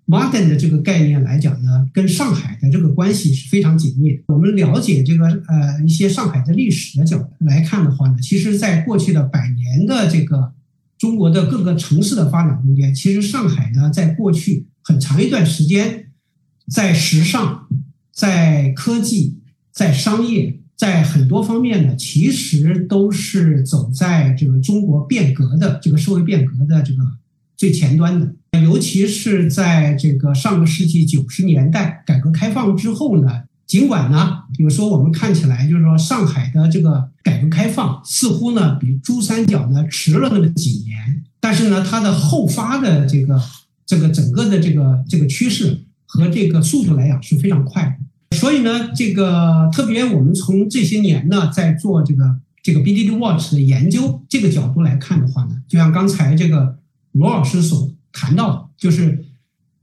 [0.05, 4.19] modern 的这个概念来讲呢，跟上海的这个关系是非常紧密。
[4.29, 10.51] 我们了解这个呃一些上海的历史的角度来看的话呢，其实在过去的百年的这个
[10.97, 16.07] 中国的各个城市的发展中间，其实上海呢，在过去很长一段时间，
[16.67, 17.67] 在时尚、
[18.11, 19.37] 在科技、
[19.71, 20.61] 在商业。
[20.77, 27.01] 在很多方面呢，其实都是走在这个中国变革的这个社会变革的这个
[27.55, 28.33] 最前端的。
[28.63, 43.41] 尤其是在这个上个世纪九十年代改革开放之后呢，尽管呢，比如说我们看起来就是说上海的这个改革开放似乎呢比珠三角呢迟了那么几年，但是呢，它的后发的这个
[43.85, 48.37] 这个整个的这个这个趋势和这个速度来讲是非常快的。
[48.37, 56.77] 所以呢，这个特别我们从这些年呢，在做这个这个 BDD Watch 的研究这个角度来看的话呢，就像刚才这个
[57.15, 59.25] 罗老师所谈到的，就是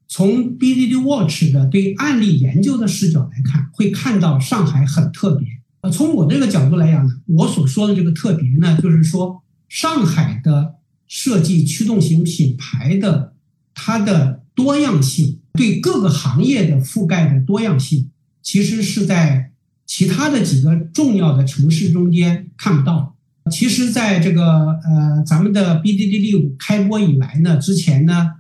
[0.07, 5.49] 从 BDD Watch 的对案例研究的视角来看，会看到上海很特别。
[5.81, 10.75] 呃，从我这个角度来讲呢，我所说的这个特别呢，就是说上海的
[11.09, 13.33] 设计驱动型品牌的
[13.73, 18.11] 它的多样性，对各个行业的覆盖的多样性。
[18.43, 19.53] 其实是在
[19.87, 23.17] 其他的几个重要的城市中间看不到。
[23.51, 28.31] 其实，在这个呃咱们的 BDD 五开播以来呢，之前呢，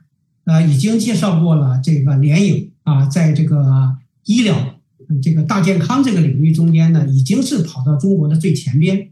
[0.44, 4.80] 呃已经介绍过了这个联影啊，在这个医疗
[5.22, 9.10] 这个大健康这个领域中间呢，已经是跑到中国的最前边。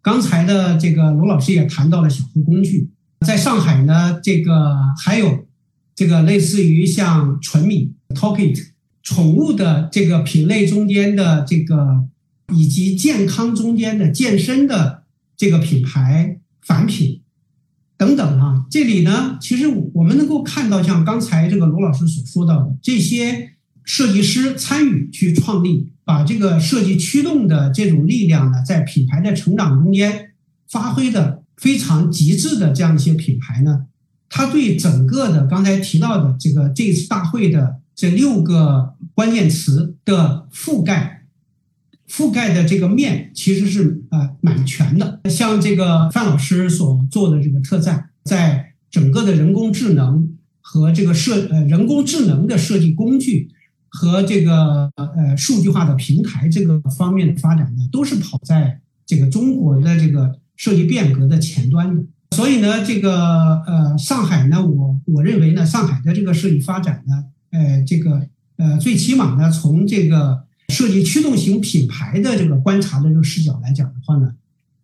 [0.00, 2.90] 刚才的这个罗老师也谈到了小户工具，
[3.26, 5.46] 在上海呢，这个还有
[5.94, 8.72] 这个类似于像纯米 Talkit。
[9.04, 12.06] 宠物的这个品类中间的这个，
[12.54, 15.01] 以及健康中间的健身的
[15.42, 17.20] 这个品牌返品
[17.96, 23.50] 等等啊，这里呢，其实我们能够看到，像刚才这个罗老师所说到的，这些
[23.82, 30.30] 设计师参与去创立，把这个设计驱动的这种力量呢，在品牌的成长中间
[30.70, 33.86] 发挥的非常极致的这样一些品牌呢，
[34.28, 37.80] 它对整个的刚才提到的这个这次大会的。
[37.94, 41.21] 这六个关键词的覆盖，
[42.12, 45.20] 覆盖的这个面其实是呃蛮全的。
[45.30, 50.28] 像这个范老师所做的这个特赞，在整个的人工智能
[50.60, 53.48] 和这个设呃人工智能的设计工具
[53.88, 62.04] 和这个呃数据化的平台这个方面的发展呢，都是跑在这个中国的这个设计变革的前端的。
[62.36, 67.24] 所以呢，这个呃上海呢，我我认为呢，上海的这个设计发展呢。
[67.50, 74.32] 呃，这个呃，最起码呢，从这个设计驱动型品牌的这个观察的这个视角来讲的话呢，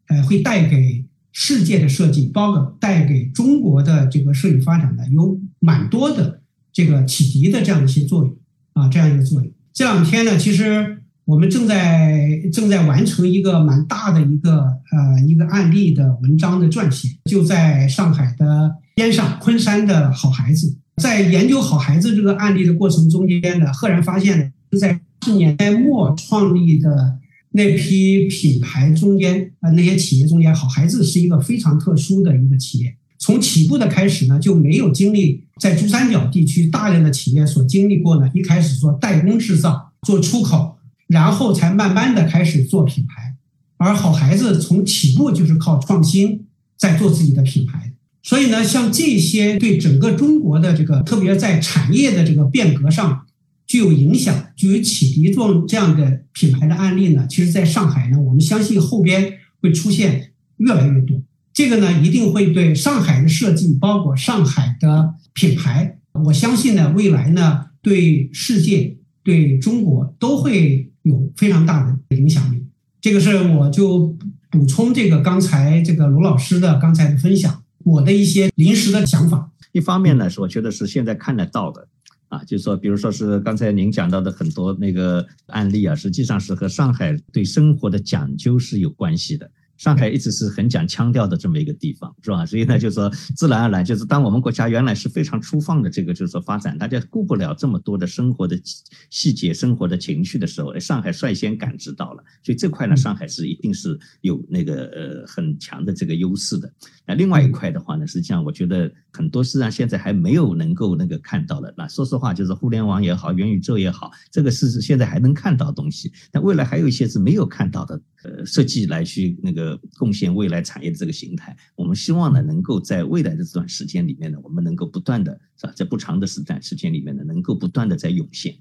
[0.09, 6.40] 呃，会带给世界的设计，包括带给中国的这个设计发展的，有蛮多的
[6.72, 8.37] 这个启迪的这样一些作用
[8.74, 9.51] 啊，这样一个作用。
[9.72, 20.77] 这两天呢，其实我们正在正在完成一个蛮大的一个呃一个案例的文章的撰写，就在上海的边上，昆山的好孩子。
[20.96, 27.18] 在研究好孩子这个案例的过程中间呢，赫然发现，在四年代末创立的
[27.52, 32.94] 那批品牌中间，呃，那些企业中间，好孩子是一个非常特殊的一个企业。
[33.20, 38.31] 从起步的开始呢，就没有经历在珠三角地区大量的企业所经历过呢。
[38.33, 40.77] 一开始做代工制造，做出口，
[41.08, 43.35] 然后才慢慢的开始做品牌。
[43.77, 46.46] 而好孩子从起步就是靠创新，
[46.77, 47.92] 在做自己的品牌。
[48.23, 53.27] 所以呢，像这些对整个中国的这个，特别在产业的这个变革上
[53.69, 61.23] 具有影响、具有启迪作用这样的品牌的案例呢，其实在上海呢，我们相信后边会出现越来越多。
[61.52, 72.64] 这个呢，一定会对上海的设计，包括上海的品牌，我相信呢，未来呢，对世界、对中国都会有非常大的影响力。
[73.00, 74.16] 这个是我就
[74.50, 77.62] 补充这个刚才这个卢老师的刚才的分享。
[77.85, 81.88] 我的一些临时的想法，一方面呢是我觉得是现在看得到的，
[82.29, 89.50] 啊，就是说，比如说是刚才您讲到的很多那个案例啊，实际上是和上海对生活的讲究是有关系的。
[89.79, 92.44] 上海一直是很讲腔调的这么一个地方，是吧？
[92.44, 98.60] 所以呢，就是说自然而然，就是当我们国家原来是非常粗放的这个，就是说发展，大家顾不了这么多的生活的
[99.08, 102.22] 细节、生活的情绪的时候，上海率先感知到了。
[102.42, 106.70] 所以这块呢，上海是一定是有那个呃很强的这个优势的。
[107.06, 111.72] 那另外一块的话呢，实际上我觉得很多实际上现在还没有能够那个看到的。
[111.76, 118.00] 那说实话，就是互联网也好，元宇宙也好，这个是现在还能看到东西，但未来还有一些是没有看到的。
[118.24, 125.73] 呃，设计来去那个贡献未来产业的这个形态，我们希望呢，能够在未来的这段时间里面呢，我们能够不断的，是吧？
[125.75, 128.56] 在不长的时段时间里面呢，能够不断的在涌现。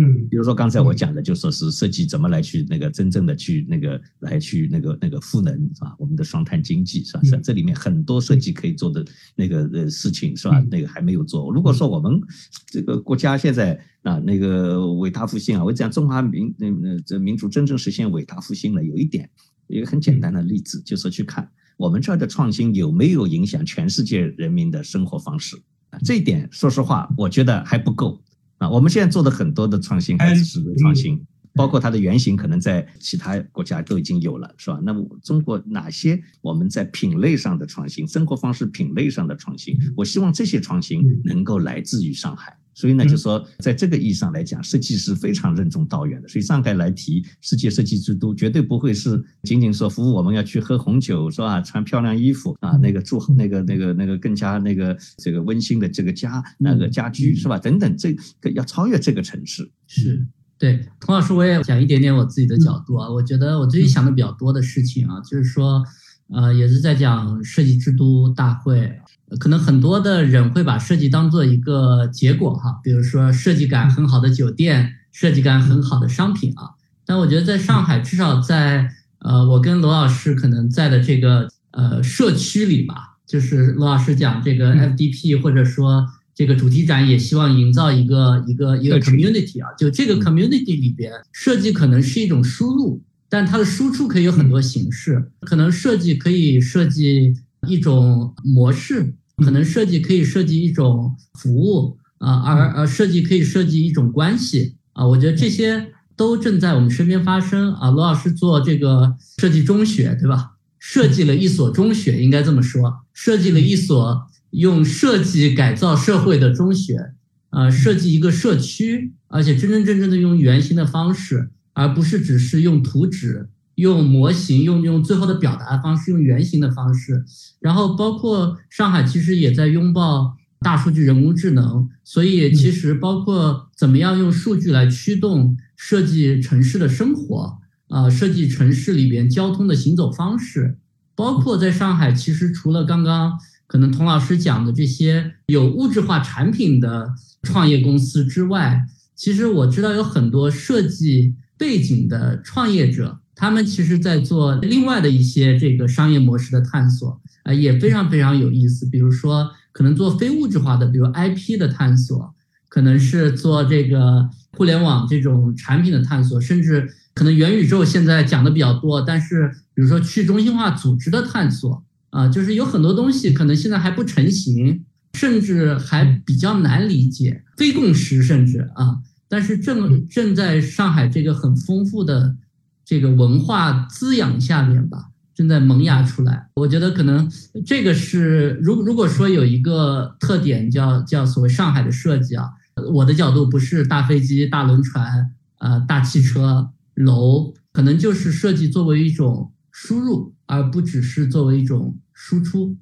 [0.00, 5.94] 嗯，比如说刚才我讲的，就说是设计怎么来去那个真正的去那个来去那个那个赋能，是吧？
[5.98, 7.20] 我们的双碳经济，是吧？
[7.22, 9.04] 是这里面很多设计可以做的
[9.36, 10.58] 那个呃事情，是吧？
[10.70, 11.52] 那个还没有做。
[11.52, 12.18] 如果说我们
[12.66, 19.28] 这个国家现在啊那个伟大复兴啊，我讲中华民那那这民族真正实现伟大复兴了，有一点
[19.66, 21.46] 一个很简单的例子，就是去看
[21.76, 25.56] 我们这儿的创新有没有影响全世界人民的生活方式
[25.90, 25.98] 啊？
[26.04, 28.22] 这一点说实话，我觉得还不够。
[28.60, 31.20] 啊，我们现在做的很多的创新还是创新，
[31.60, 34.80] 包括它的原型可能在其他国家都已经有了，是吧？
[34.82, 42.56] 那么中国哪些我们在品类上的创新，生活方式品类上的创新，我希望这些创新能够来自于上海。
[42.72, 46.28] 所以呢，就说在这个意义上来讲，设计是非常任重道远的。
[46.28, 51.60] 所以上海来提世界设计之都，绝对不会是仅仅说服务我们要去喝红酒，是吧？
[51.60, 57.58] 穿漂亮衣服啊，那个住那个那个那个更加那个这个温馨的这个家那个家居，是吧？
[57.58, 59.70] 等等，这个要超越这个城市。
[59.86, 60.26] 是
[60.60, 63.08] 对，童老师，我也讲一点点我自己的角度啊。
[63.08, 65.82] 我觉得我最近想的比较多的事情啊，就是说，
[66.28, 69.00] 呃，也是在讲设计之都大会。
[69.38, 76.76] 可能很多的人会把设计当做一个结果哈，比如说设计感很好的酒店，设计感很好的商品啊。
[77.06, 78.86] 但我觉得在上海，至少在
[79.20, 86.06] 呃我跟罗老师可能在的这个呃社区里吧，就是罗老师讲这个 FDP 或者说
[86.40, 97.34] 这个主题展也希望营造一个一个一个 community 啊，就这个 community 里边，设计可能是一种输入，但它的输出可以有很多形式，可能设计可以设计
[97.68, 99.12] 一种模式。
[99.44, 104.76] 可能设计可以设计一种服务啊，而而设计可以设计一种关系。
[104.94, 107.74] 啊，我觉得这些都正在我们身边发生。
[107.74, 107.90] 啊。
[107.90, 110.52] 罗老师做这个设计中学，对吧？
[110.78, 117.12] 设计了一所中学，应该这么说，设计了一所用设计改造社会的中学
[117.50, 123.48] 啊，设计一个社区，而且真真正正的用原型的方式，而不是只是用图纸。
[123.76, 127.24] 用模型，用用最后的表达方式，用原型的方式，
[127.60, 137.56] 然后包括上海其实也在拥抱大数据、人工智能，所以其实包括怎么样用数据来驱动设计城市的生活
[137.88, 140.76] 啊，设计城市里边交通的行走方式，
[141.14, 143.38] 包括在上海，其实除了刚刚
[143.70, 147.08] 可能童老师讲的这些有物质化产品的
[147.44, 153.20] 创业公司之外，其实我知道有很多设计背景的创业者。
[153.36, 158.84] 他们其实在做另外的一些这个商业模式的探索，啊，也非常非常有意思。
[158.86, 162.34] 比如说，可能做非物质化的，比如 IP 的探索，
[162.68, 169.00] 可能是做这个互联网这种产品的探索，甚至可能元宇宙现在讲的比较多。
[169.00, 174.84] 但是，比如说去中心化组织的探索，啊，就是有很多东西可能现在还不成型，
[175.14, 178.98] 甚至还比较难理解，非共识，甚至啊，
[179.28, 182.36] 但是正正在上海这个很丰富的。
[182.82, 186.48] 这个文化滋养下面吧，正在萌芽出来。
[186.54, 187.30] 我觉得可能
[187.64, 192.48] 这个是，如如果说有一个特点叫叫所谓上海的设计啊，
[192.92, 195.30] 我的角度不是大飞机、大轮船、
[195.60, 202.76] 呃大汽车、楼，可能就是设计作为一种输入，而不只是作为一种输出。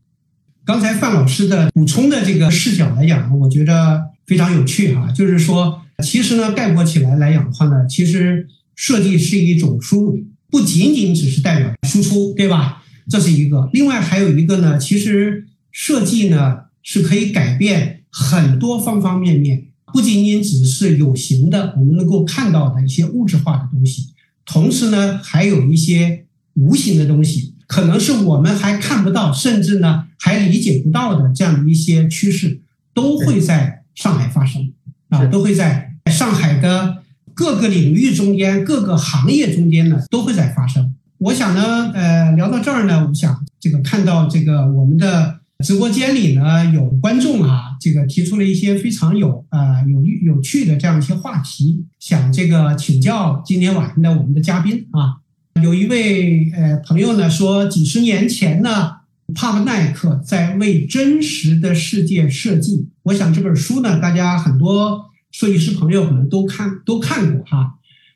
[0.64, 5.12] 刚才范老师的补充的这个视角来讲，我觉得非常有趣哈。
[5.12, 8.48] 就是说，其实呢，概括起来来讲的话呢，其实。
[8.80, 12.84] 设计是一种输入，不仅仅只是代表输出，对吧？
[13.10, 13.68] 这是一个。
[13.72, 24.10] 另外还有一个呢，其实设计呢是可以改变很多方方面面，不仅仅只是有形的，我们能够看到的一些物质化的东西，
[24.46, 32.60] 同时呢还有一些无形的东西，可能是我们还看不到，甚至呢还理解不到的这样的一些趋势，
[32.92, 34.72] 都会在上海发生
[35.10, 37.04] 啊，都会在上海的。
[37.34, 40.92] 各个领域中间，各个行业中间呢，都会在发生。
[41.18, 50.02] 我想呢，呃，聊到这儿呢，我想这个看到这个我们的直播间里呢有观众啊，这个提出了一些非常有呃有
[50.34, 55.18] 有趣的这样一些话题，想这个请教今天晚上的我们的嘉宾啊。
[55.62, 58.92] 有一位呃朋友呢说，几十年前呢，
[59.34, 62.88] 帕布奈克在为真实的世界设计。
[63.04, 67.74] 我想这本书呢，大家很多设计师朋友可能都看都看过哈。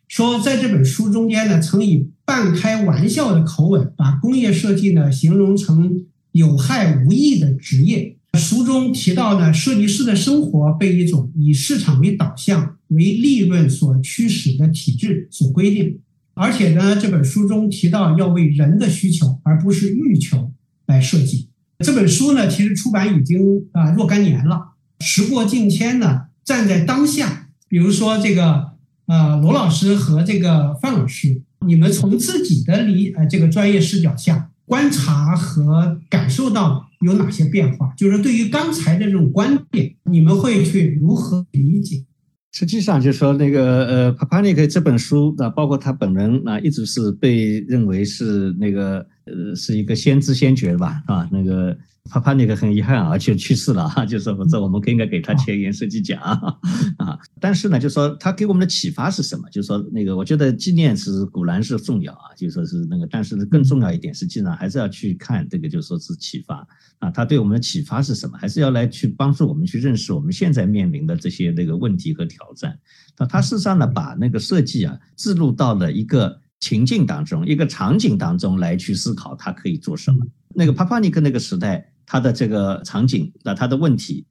[0.08, 8.16] 说在这本书中间呢，曾以半开玩笑的口吻，把工业设计呢形容成有害无益的职业。
[8.38, 15.98] 书中提到呢，设计师的生活被一种以市场为导向、为利润所驱使的体制所规定。
[16.34, 20.52] 而且呢，这本书中提到要为人的需求而不是欲求
[20.86, 21.48] 来设计。
[21.80, 23.38] 这本书呢，其实出版已经
[23.72, 24.72] 啊若干年了。
[25.00, 28.72] 时过境迁呢，站在当下，比如说这个
[29.06, 37.92] 呃罗老师和这个范老师，你们从自己的理呃这个专业视角下观察和感受到有哪些变化？
[37.96, 42.04] 就是对于刚才的这种观点，你们会去如何理解？
[42.52, 51.76] 实际上，就是说那个呃，帕帕尼克这本书啊，包括他本人啊，一直是被认为是那个呃，是一个先知先觉吧，啊，那个。
[52.10, 57.16] 帕帕尼克很遗憾啊，就去世了哈， 就是否则我们应该给他前沿设计奖啊。
[57.40, 59.48] 但是呢，就说他给我们的启发是什么？
[59.50, 66.66] 就说那个，我觉得纪念是固然是重要啊，就说是那个，但是更重要一点，实际上还是要去看这个，就说是启发
[66.98, 67.08] 啊。
[67.08, 68.36] 他对我们的启发是什么？
[68.36, 72.76] 还是要来去帮助我们去认识我们现在面临的这些那个问题和挑战。
[73.16, 80.26] 那他事实上呢，把那个设计啊，置入到了一个情境当中，一个场景当中来去思考，他可以做什么。
[80.54, 81.86] 那个帕帕尼克那个时代。
[82.04, 84.26] 它的这个场景，那它的问题、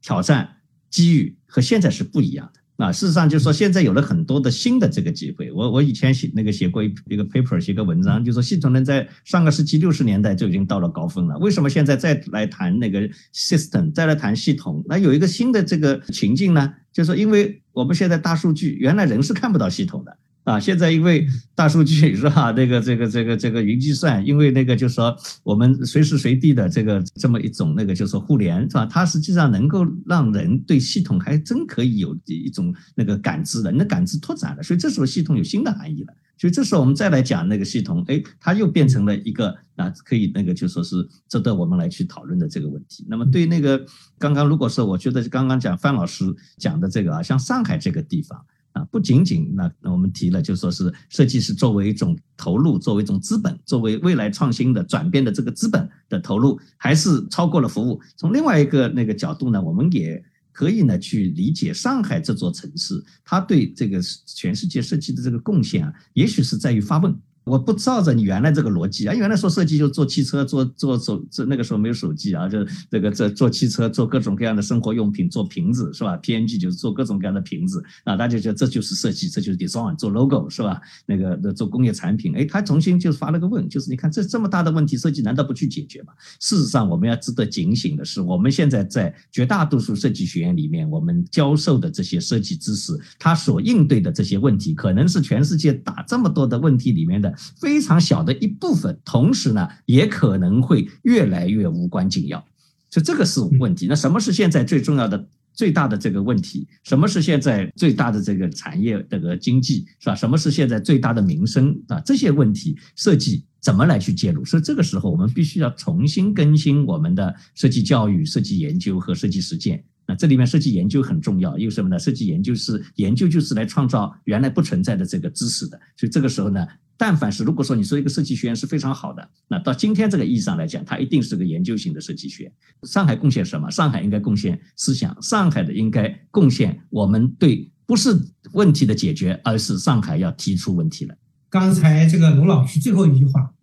[0.00, 0.48] 挑战、
[0.90, 2.84] 机遇和现在是不一样的。
[2.84, 5.52] 啊，事实上就是说，现在有了很多的新的这个机会。
[5.52, 11.38] 我我以前写那个写过一一个 paper，写个文章，就说系统论在上个世纪六十年代就已经到了高峰了。
[11.38, 14.82] 为什么现在再来谈那个 system，再来谈系统？
[14.88, 16.74] 那有一个新的这个情境呢？
[16.92, 20.16] 就是说，因为我们现在大数据，原来人是看不到系统的。
[20.44, 21.24] 啊，现在因为
[21.54, 22.50] 大数据 是吧？
[22.50, 28.84] 那个这个这个这个云计算，因为那个就是说我们随时随地的这个这么一种那个就是互联是吧？
[28.86, 36.12] 它实际上能够让人对系统还真可以有一种那个感知的，你的感知拓展了，所以这时候系统有新的含义了。
[36.36, 43.06] 所以这时候我们再来讲那个系统，哎，它又变成了一个啊，可以那个就说是值得我们来去讨论的这个问题。
[43.08, 43.80] 那么对那个
[44.18, 46.24] 刚刚如果是我觉得刚刚讲范老师
[46.56, 48.44] 讲的这个啊，像上海这个地方。
[48.72, 58.00] 啊，不仅仅那那我们提了，就说是设计师作为一种投入，作为一种资本，作为未来创新的转变的这个资本的投入，还是超过了服务。
[58.16, 67.14] 从另外一个那个角度呢，我们也可以呢去理解上海这座城市，它对这个全世界设计的这个贡献啊，也许是在于发问。
[67.44, 80.80] 我不照着你原来这个逻辑啊，原来说设计就做汽车，做做手，这那个时候没有手机啊，就这个这做汽车，做各种各样的生活用品，做瓶子是吧？PNG 就是做各种各样的瓶子啊，大家觉得这就是设计，这就是 design，做 logo 是吧？
[81.06, 86.12] 那个做工业产品，哎，他重新就发了个问，就是你看这这么大的问题，设计难道不去解决吗？
[86.38, 102.44] 事实上，我们要值得警醒的是，我们现在在绝大多数设计学院里面，我们教授的这些设计知识，它所应对的这些问题，可能是全世界打这么多的问题里面的非常小的一部分，同时呢，也可能会越来越无关紧要，
[102.90, 103.86] 所以这个是问题。
[103.88, 106.66] 那什么是现在最重要的、最大的这个问题？
[106.82, 110.14] 什么是现在最大的这个产业这个经济是吧？
[110.14, 112.00] 什么是现在最大的民生啊？
[112.00, 114.44] 这些问题设计怎么来去介入？
[114.44, 119.84] 所以这个时候我们必须要重新更新我们的设计教育、设计研究和设计实践。
[120.06, 121.98] 那这里面设计研究很重要，因为什么呢？
[121.98, 125.80] 设计研究是研究就是来创造原来不存在的这个知识的。
[125.96, 132.52] 所以这个时候呢，但凡是如果说你说一个设计学院是非常好的，那到今天这个意义上来讲，它一定是个研究型的设计学院。
[132.82, 133.70] 上海贡献什么？
[133.70, 138.10] 上海应该贡献思想，上海的应该贡献我们对不是
[138.52, 141.14] 问题的解决，而是上海要提出问题了。
[141.48, 143.54] 刚才这个卢老师最后一句话，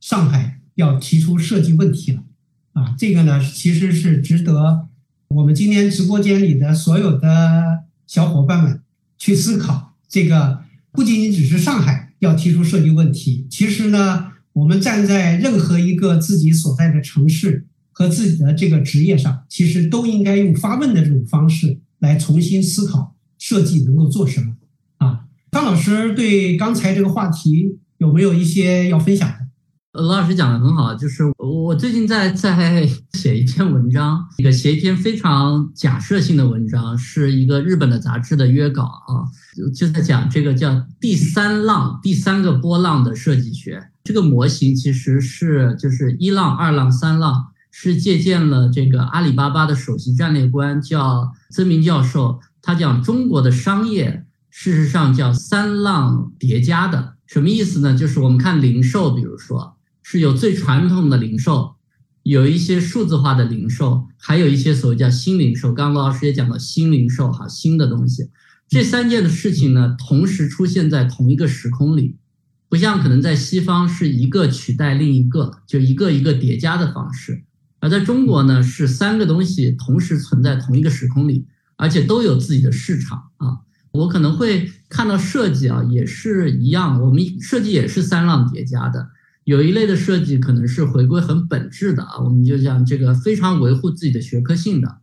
[0.00, 2.22] 上海要提出设计问题了
[2.74, 4.88] 啊，这个呢其实是值得。
[5.36, 8.80] 我们今天直播间里的所有的小伙伴们
[9.18, 10.60] 去思考，这个
[10.92, 24.54] 不仅仅只是上海要提出设计问题，其实呢，我们站在任何一个自己所在的城市和自己的这个职业上，其实都应该用发问的这种方式来重新思考设计能够做什么。
[24.96, 29.45] 啊，张老师对刚才这个话题有没有一些要分享的？
[29.96, 39.24] 罗老师讲的很好，就是我最近在在 写一篇文章，一个写一篇非常假设性的文章，是一个日本的杂志的约稿啊，
[39.74, 43.82] 就在讲这个叫第三浪、第三个波浪的设计学。
[44.04, 47.46] 这个模型其实是就是一浪、二浪、三浪。
[47.78, 57.94] 是借鉴了这个阿里巴巴的首席战略官叫曾明教授，他讲中国的商业事实上叫三浪叠加的，什么意思呢？
[57.94, 59.75] 就是我们看零售，比如说
[60.08, 61.74] 是有最传统的零售。
[62.22, 65.74] 有一些数字化的零售，还有一些所谓叫新零售。
[65.74, 68.30] 刚刚罗老师也讲到新零售，哈，新的东西，
[68.68, 72.14] 这三件的事情呢，同时出现在同一个时空里，
[72.68, 77.42] 不像可能在西方是一个取代另一个，就一个一个叠加的方式，
[77.80, 81.44] 而在中国呢，是三个东西同时存在同一个时空里，
[81.74, 83.58] 而且都有自己的市场啊。
[83.90, 89.10] 我可能会看到设计啊，也是一样，我们设计也是三浪叠加的。
[89.46, 94.98] 有一类的设计可能是回归很本质的啊，我们就讲这个非常维护自己的学科性的。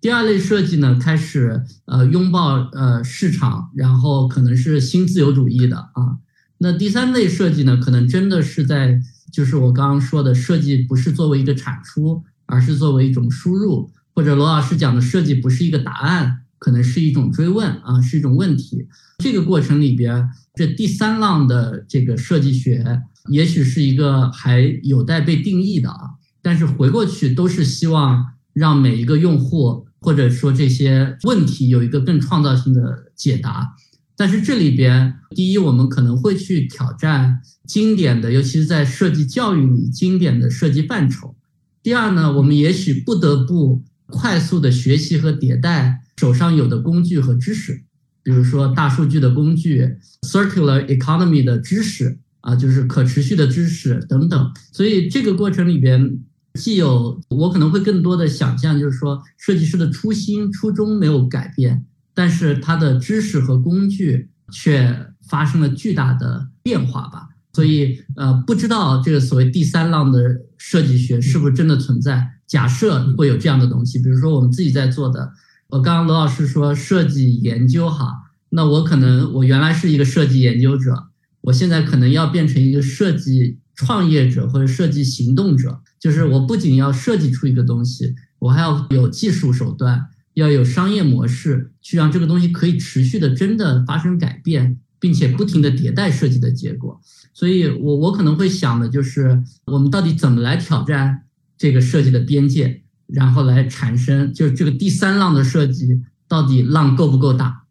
[0.00, 6.16] 第二类设计呢，开始呃拥抱呃市场，然后可能是新自由主义的啊。
[6.56, 8.98] 那第三类设计呢，可能真的是在
[9.30, 18.88] 就是我刚刚说的设计不是作为一个产出，而是作为一种输入，或者罗老师讲的设计不是一个答案，可能是一种追问啊，是一种问题。
[19.18, 23.02] 这个过程里边，这第三浪的这个设计学。
[23.30, 26.10] 也许是一个还有待被定义的啊，
[26.42, 33.76] 但是回过去都是希望让每一个用户或者说这些问题有一个更创造性的解答。
[34.16, 41.34] 但是这里边，第一，我们可能会去挑战经典的，尤其是在设计教育里经典的设计范畴。
[41.82, 47.82] 第二呢，我们也许不得不快速的学习和迭代手上有的工具和知识，
[48.22, 52.18] 比如说大数据的工具，circular economy 的知识。
[52.42, 56.18] 啊，就是可持续的知识等等，所以这个过程里边，
[56.54, 67.28] 既有我可能会更多的想象，就是说设计师的初心初衷没有改变，但是他的知识和工具却发生了巨大的变化吧。
[67.54, 70.20] 所以呃，不知道这个所谓第三浪的
[70.58, 72.28] 设计学是不是真的存在？
[72.48, 75.32] 假设会有这样的东西，比如说我们自己在做的，
[75.68, 78.12] 我刚刚罗老师说设计研究哈，
[78.50, 81.06] 那我可能我原来是一个设计研究者。
[81.42, 97.00] 我现在可能要变成一个设计创业者或者设计行动者，就是我不仅要设计出一个东西，我还要有技术手段，要有商业模式，去让这个东西可以持续的真的发生改变，并且不停的迭代设计的结果。
[97.34, 101.22] 所以，我我可能会想的就是，我们到底怎么来挑战
[101.56, 107.61] 这个设计的边界，然后来产生，就是这个第三浪的设计到底浪够不够大？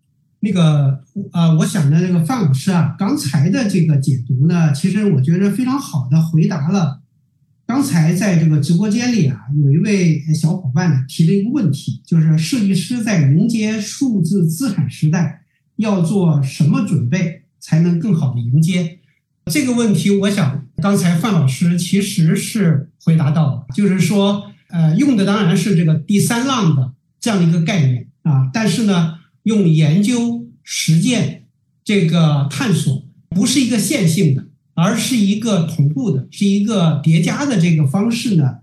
[0.43, 6.99] 那个呃，我想的那个范老师啊，刚才的这个解读呢，其实我觉得非常好的回答了
[7.67, 15.43] 刚才在这个直播间里啊，有一位小伙伴呢提了一个问题，就是设计师在迎接数字资产时代
[15.75, 18.97] 要做什么准备才能更好的迎接
[19.45, 20.09] 这个问题？
[20.09, 29.20] 我想刚才范老师其实是回答到了，就是说呃，用的当然是这个第三浪的这样的一个概念啊，但是呢。
[29.43, 31.45] 用研究、实践
[31.83, 38.57] 这个探索，不是一个线性的，而是一个同步的，是一个叠加的这个方式呢，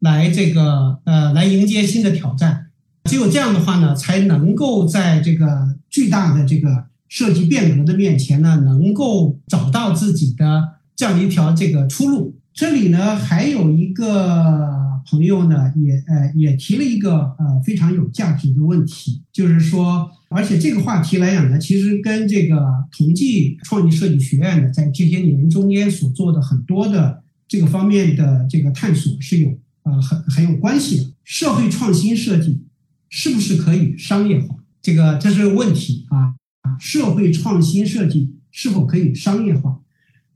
[0.00, 2.66] 来这个呃来迎接新的挑战。
[3.04, 12.38] 只有这样的话呢，才能够在这个巨大的这个设计变革的面前呢，能够找到自己的这样一条这个出路。
[12.52, 14.82] 这里呢，还有一个。
[15.06, 22.56] 朋友呢也呃也提了一个呃非常有价值的问题，就是说，而且这个话题来讲呢，其实跟这个
[22.90, 31.12] 同济创意设计学院呢在这些年中间所做的很多的这个方面的这个探索是有呃很很有关系的。
[31.22, 32.62] 社会创新设计
[33.08, 34.56] 是不是可以商业化？
[34.82, 36.34] 这个这是个问题啊。
[36.80, 39.80] 社会创新设计是否可以商业化？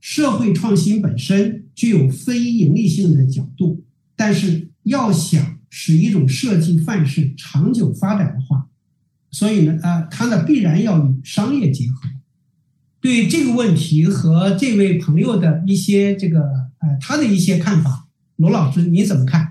[0.00, 3.84] 社会创新本身具有非盈利性的角度。
[4.14, 8.66] 但是要想使一种设计范式长久发展的话，
[9.30, 12.08] 所以呢，呃，它呢必然要与商业结合。
[13.00, 16.40] 对这个问题和这位朋友的一些这个
[16.78, 19.47] 呃他的一些看法，罗老师你怎么看？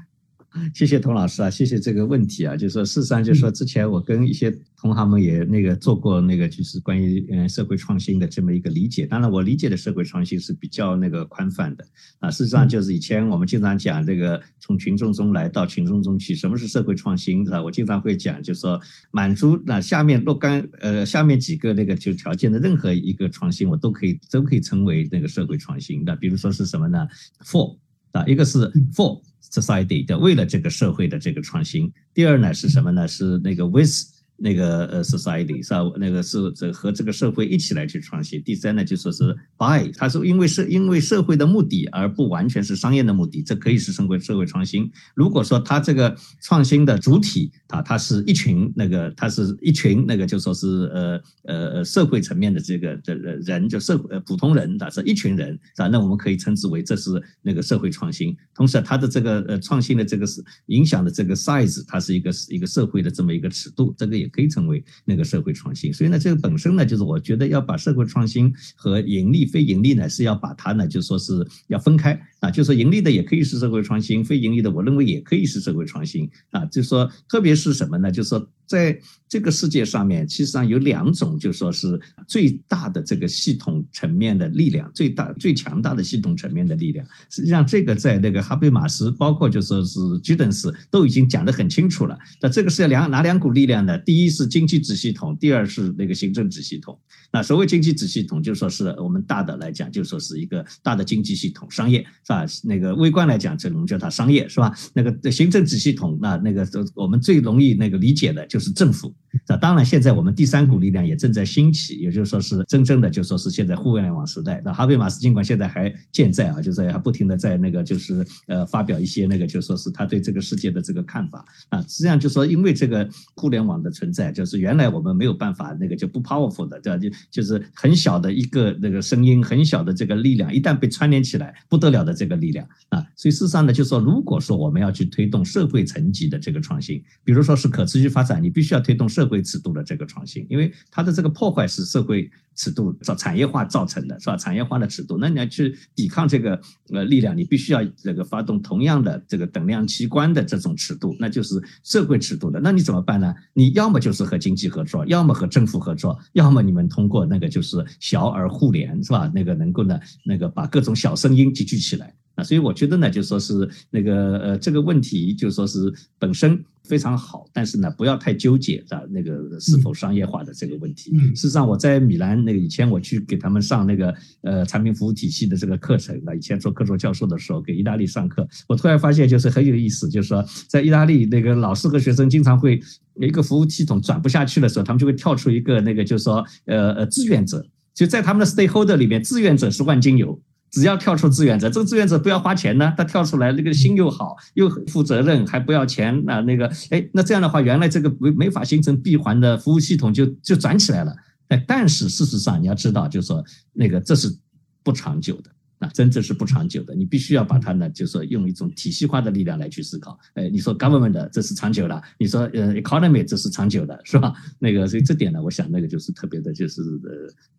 [0.73, 9.05] 谢谢童老师啊，谢谢这个问题啊，就是说，事实上就是说，之前我跟一些同行们也那个做过那个，就是关于嗯社会创新的这么一个理解。
[9.05, 11.85] 当然，我理解的社会创新是比较那个宽泛的
[12.19, 12.29] 啊。
[12.29, 17.43] 事实上，就是以前我们经常讲这个从群众中来到群众中去，什么是社会创新？
[17.45, 17.61] 是吧？
[17.63, 18.79] 我经常会讲，就是说
[19.11, 26.15] 满足那下面若干呃下面几个那个就条件的任何一个创新，我都可以都可以成为那个社会创新的。
[26.15, 27.07] 比如说是什么呢
[27.43, 27.77] ？For
[28.11, 28.59] 啊，一个是
[28.93, 29.21] For。
[29.51, 33.07] Society 的为了这个社会的这个创新，第二呢是什么呢？
[33.07, 33.89] 是那个 with
[34.37, 35.91] 那个呃 society 是吧？
[35.99, 38.41] 那个是这和这个社会一起来去创新。
[38.43, 44.89] 第三呢，就说是 by，它是因为是因为社会的目的，而不完全是商业的目的，这可以是称为社会创新。
[45.15, 55.87] 如果说它这个创新的主体啊，它是一群那个，它是一群那个，就说是呃呃社会层面的这个的人，就社呃普通人，它是一群人，是吧？
[55.87, 58.37] 那我们可以称之为这是那个社会创新。
[58.53, 64.26] 同时，它的这个呃创新的这个是影响的这个 size，它是一个是一个社会的这么一个尺度，这个也。
[64.29, 78.11] 可以成为那个社会创新，所以呢，这个本身呢，就是我觉得要把社会创新和盈利、非盈利呢，是要把它呢，就说是要分开啊，就说盈利的也可以是社会创新，非盈利的，我认为也可以是社会创新啊，就说特别是什么呢？
[78.11, 78.49] 就说。
[78.67, 78.99] 在
[79.29, 87.05] 这个世界上面，其实上有两种，就说是最大的这个系统层面的力量，最大最强大的系统层面的力量。
[87.29, 92.17] 实际上，这个在那个哈贝马斯，包括就说是吉登斯，都已经讲得很清楚了。
[92.41, 93.97] 那这个是要两哪两股力量呢？
[93.99, 96.97] 第一是经济子系统，第二是那个行政子系统。
[97.31, 102.45] 那所谓经济子系统，就说是我们大的来讲，就说是一个大的经济系统，商业是吧？
[102.63, 104.73] 那个微观来讲，这我们叫它商业是吧？
[104.93, 106.65] 那个行政子系统，那那个
[106.95, 108.56] 我们最容易那个理解的就。
[108.57, 109.13] 就是政府，
[109.45, 114.61] 那当然现在我们第三股力量也正在兴起，也就是说是真正的就说是现在互联网时代。
[114.63, 121.81] 那哈贝马斯尽管现在还健在啊，就是还不停的在那个就是呃发表一些那个就说是他对这个世界的这个看法啊。
[121.83, 126.97] 实际上就说因为这个互联网的存在，就是原来我们没有办法那个就不 powerful 的对吧？
[126.97, 133.05] 就就是很小的一个那个声音，很小的这个力量，一旦被串联起来，不得了的这个力量啊。
[133.15, 138.51] 所以事实上呢，就说如果说我们要去推动社会层级的这个创新，比如说是可持续发展，你。
[138.57, 144.37] 必须要推动社社会尺度的这个创新，因为它的这个破坏是社会尺度造产业化造成的，是吧？
[144.37, 146.57] 产业化的尺度，那你要去抵抗这个
[146.93, 152.61] 呃力量，你必须要这个发动同样的这个等量器官的这种尺度，那就是社会尺度的。
[152.61, 153.35] 那你怎么办呢？
[153.51, 159.29] 你要么就是和经济合作，要么和政府合作，要么你们通过那个就是小而互联，是吧？
[159.35, 162.13] 那个能够呢，那个把各种小声音集聚起来。
[162.35, 171.11] 啊，所以我觉得呢，就说是那个呃，这个问题就说是本身非常好，但是呢，不要太纠结啊，那个是否商业化的这个问题。
[171.35, 182.79] 事实上，我在米兰那个以前我去给他们上那个呃产品服务体系的这个课程，那以前做客座教授的时候给意大利上课，我突然发现就是很有意思，就是说在意大利那个老师和学生经常会
[183.19, 190.39] 一个服务系统转不下去的时候，他们就会跳出一个那个就是说呃呃志愿者，就在他们的 stakeholder 里面，志愿者是万金油。
[190.69, 201.15] 只要跳出志愿者，这个志愿者不要花钱呢，他跳出来那个心又好，又负责任，还不要钱，那那个，哎，那这样的话，原来这个没没法形成闭环的服务系统就就转起来了。
[201.47, 203.43] 哎，但是事实上你要知道，就是说
[203.73, 204.37] 那个这是
[204.83, 205.49] 不长久的。
[205.79, 210.17] 那真正是不长久的，你必须要把它呢，就是说用一种体系化的力量来去思考。
[210.33, 214.33] 哎，你说 government 这是长久的，你说呃 economy 这是长久的，是吧？
[214.59, 216.81] 那个所以这点呢，我想那个就是特别的，就是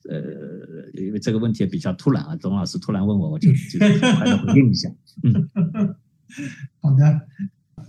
[0.05, 0.23] 呃呃，
[0.95, 4.89] 因为这个问题也比较突然啊，董老师突然问我，我就就很快的回应一下。
[5.23, 5.49] 嗯，
[6.83, 7.21] 好的。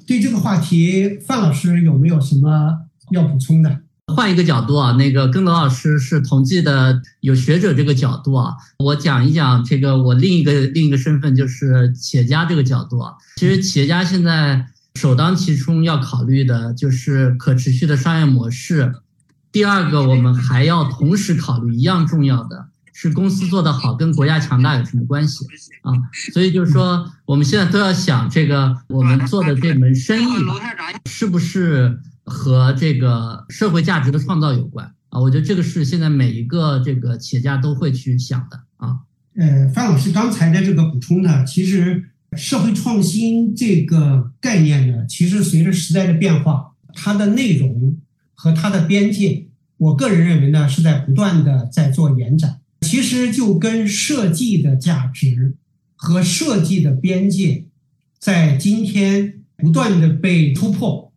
[0.05, 3.81] 对这个话题，范老师有没有什么要补充的？
[4.09, 13.13] 换一个角度啊，那个跟罗老师是同济的有学者这个角度啊，我讲一讲这个我另一个另一个身份就是企业家这个角度啊。
[13.37, 18.93] 其实企业家现在首当其冲要考虑的就是可持续的商业模式，
[19.51, 25.45] 第二个我们还要同时考虑一样重要的是公司做得好跟国家强大有什么关系
[25.83, 25.93] 啊？
[26.33, 30.33] 所以就是说我们现在都要想这个我们做的这门生意
[31.09, 31.97] 是不是？
[32.29, 38.99] 和这个社会价值的创造有关啊，我觉得这个是现在每一个这个企业家都会去想的啊。
[39.35, 47.97] 呃，范老师刚才的这个补充呢，其实社会创新这个概念呢，其实随着时代的变化，它的内容
[48.35, 52.59] 和它的边界，我个人认为呢，是在不断的在做延展。
[52.81, 55.55] 其实就跟设计的价值
[55.95, 57.65] 和设计的边界，
[58.19, 61.08] 在今天不断的被突破。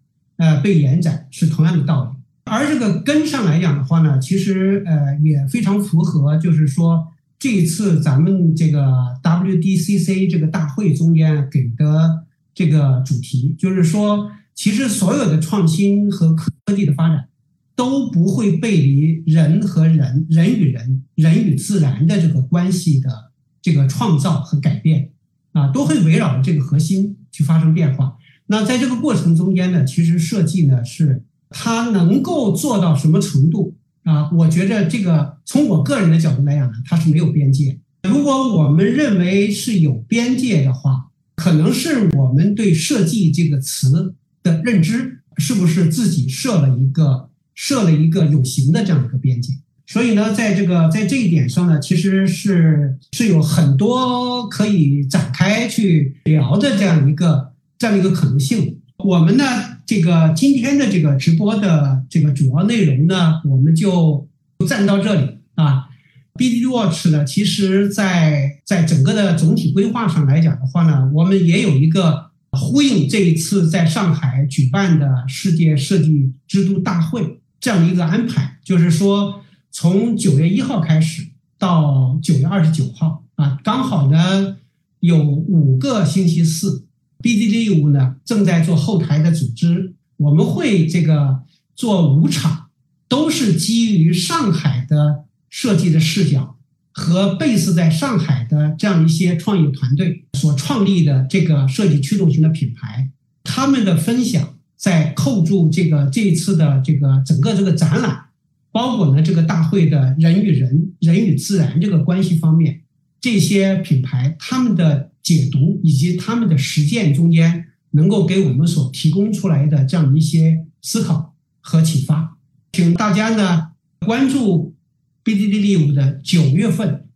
[0.43, 2.19] 呃，被延展是同样的道理，
[2.53, 7.07] 而这个根上来讲的话呢，其实呃也非常符合，就是说
[7.39, 8.83] 这一次咱们这个
[9.23, 17.29] WDCC 这个大会中间给的这个主题，就是说，其实所有的创新和科技的发展
[17.77, 23.31] 都不会背离人和人、人与人、人与自然的这个关系的
[23.63, 25.11] 这个创造和改变
[25.53, 28.17] 啊，都会围绕着这个核心去发生变化。
[28.53, 33.75] 那在这个过程中间呢，其实设计呢是它能够做到什么程度
[34.05, 34.31] 啊？
[34.31, 37.79] 我觉着这个从我个人的角度来讲呢，它是没有边界。
[38.03, 49.55] 如果我们认为是有边界的话，可能是我们对设计这个词的认知是不是自己设了一个设了一个有形的这样一个边界。
[49.87, 57.52] 所以呢，在这个在这一点上呢，其实是是有很多可以展开去聊的这样一个
[57.83, 58.79] 这样一个可能性。
[58.99, 59.45] 我们呢，
[59.85, 64.29] 这个今天的这个直播的这个主要内容呢，我们就
[64.69, 65.89] 暂到这里啊。
[66.35, 81.27] BDD Watch 呢，其实在在整个的总体规划上来讲的话呢，我们也有一个呼应这一次在上海举办的世界设计之都大会这样的一个安排，就是说从九月一号开始
[81.59, 84.57] 到九月二十九号啊，刚好呢
[85.01, 86.87] 有五个星期四。
[87.23, 91.43] BDD 业务呢正在做后台的组织，我们会这个
[91.77, 92.67] 做五场，
[93.09, 96.57] 都是基于上海的设计的视角
[96.91, 103.11] 和 base 在上海的这样一些创业团队所创立的这个设计驱动型的品牌，
[103.45, 108.25] 他们的分享在扣住这个这一次的这个整个这个展览，
[108.71, 112.83] 包括呢这个大会的人与人、人与自然这个关系方面，
[113.23, 115.09] 这些品牌他们的。
[115.23, 122.37] 解读以及他们的实践中间能够给我们所提供出来的这样一些思考和启发，
[122.73, 123.69] 请大家呢
[124.05, 124.75] 关注
[125.23, 127.07] BDD Live 的九月份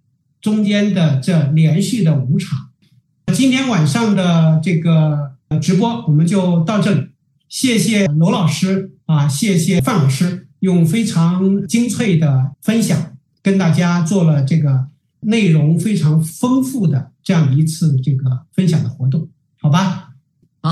[0.40, 2.70] 中间的这连续的五场。
[3.34, 7.08] 今天晚上的这个直播我们就到这里，
[7.48, 14.86] 谢谢罗老师啊，谢谢范老师用非常精粹的分享跟大家做了这个
[15.26, 17.12] 内容非常丰富的。
[17.22, 19.28] 这样一次这个分享的活动，
[19.60, 20.10] 好吧？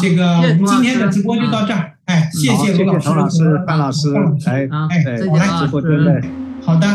[0.00, 1.92] 这个我们今天的直播就到这儿。
[2.07, 4.14] 哎，谢谢罗老师、老师、范老师，
[4.46, 6.22] 哎哎，来直播间的，
[6.62, 6.86] 好的。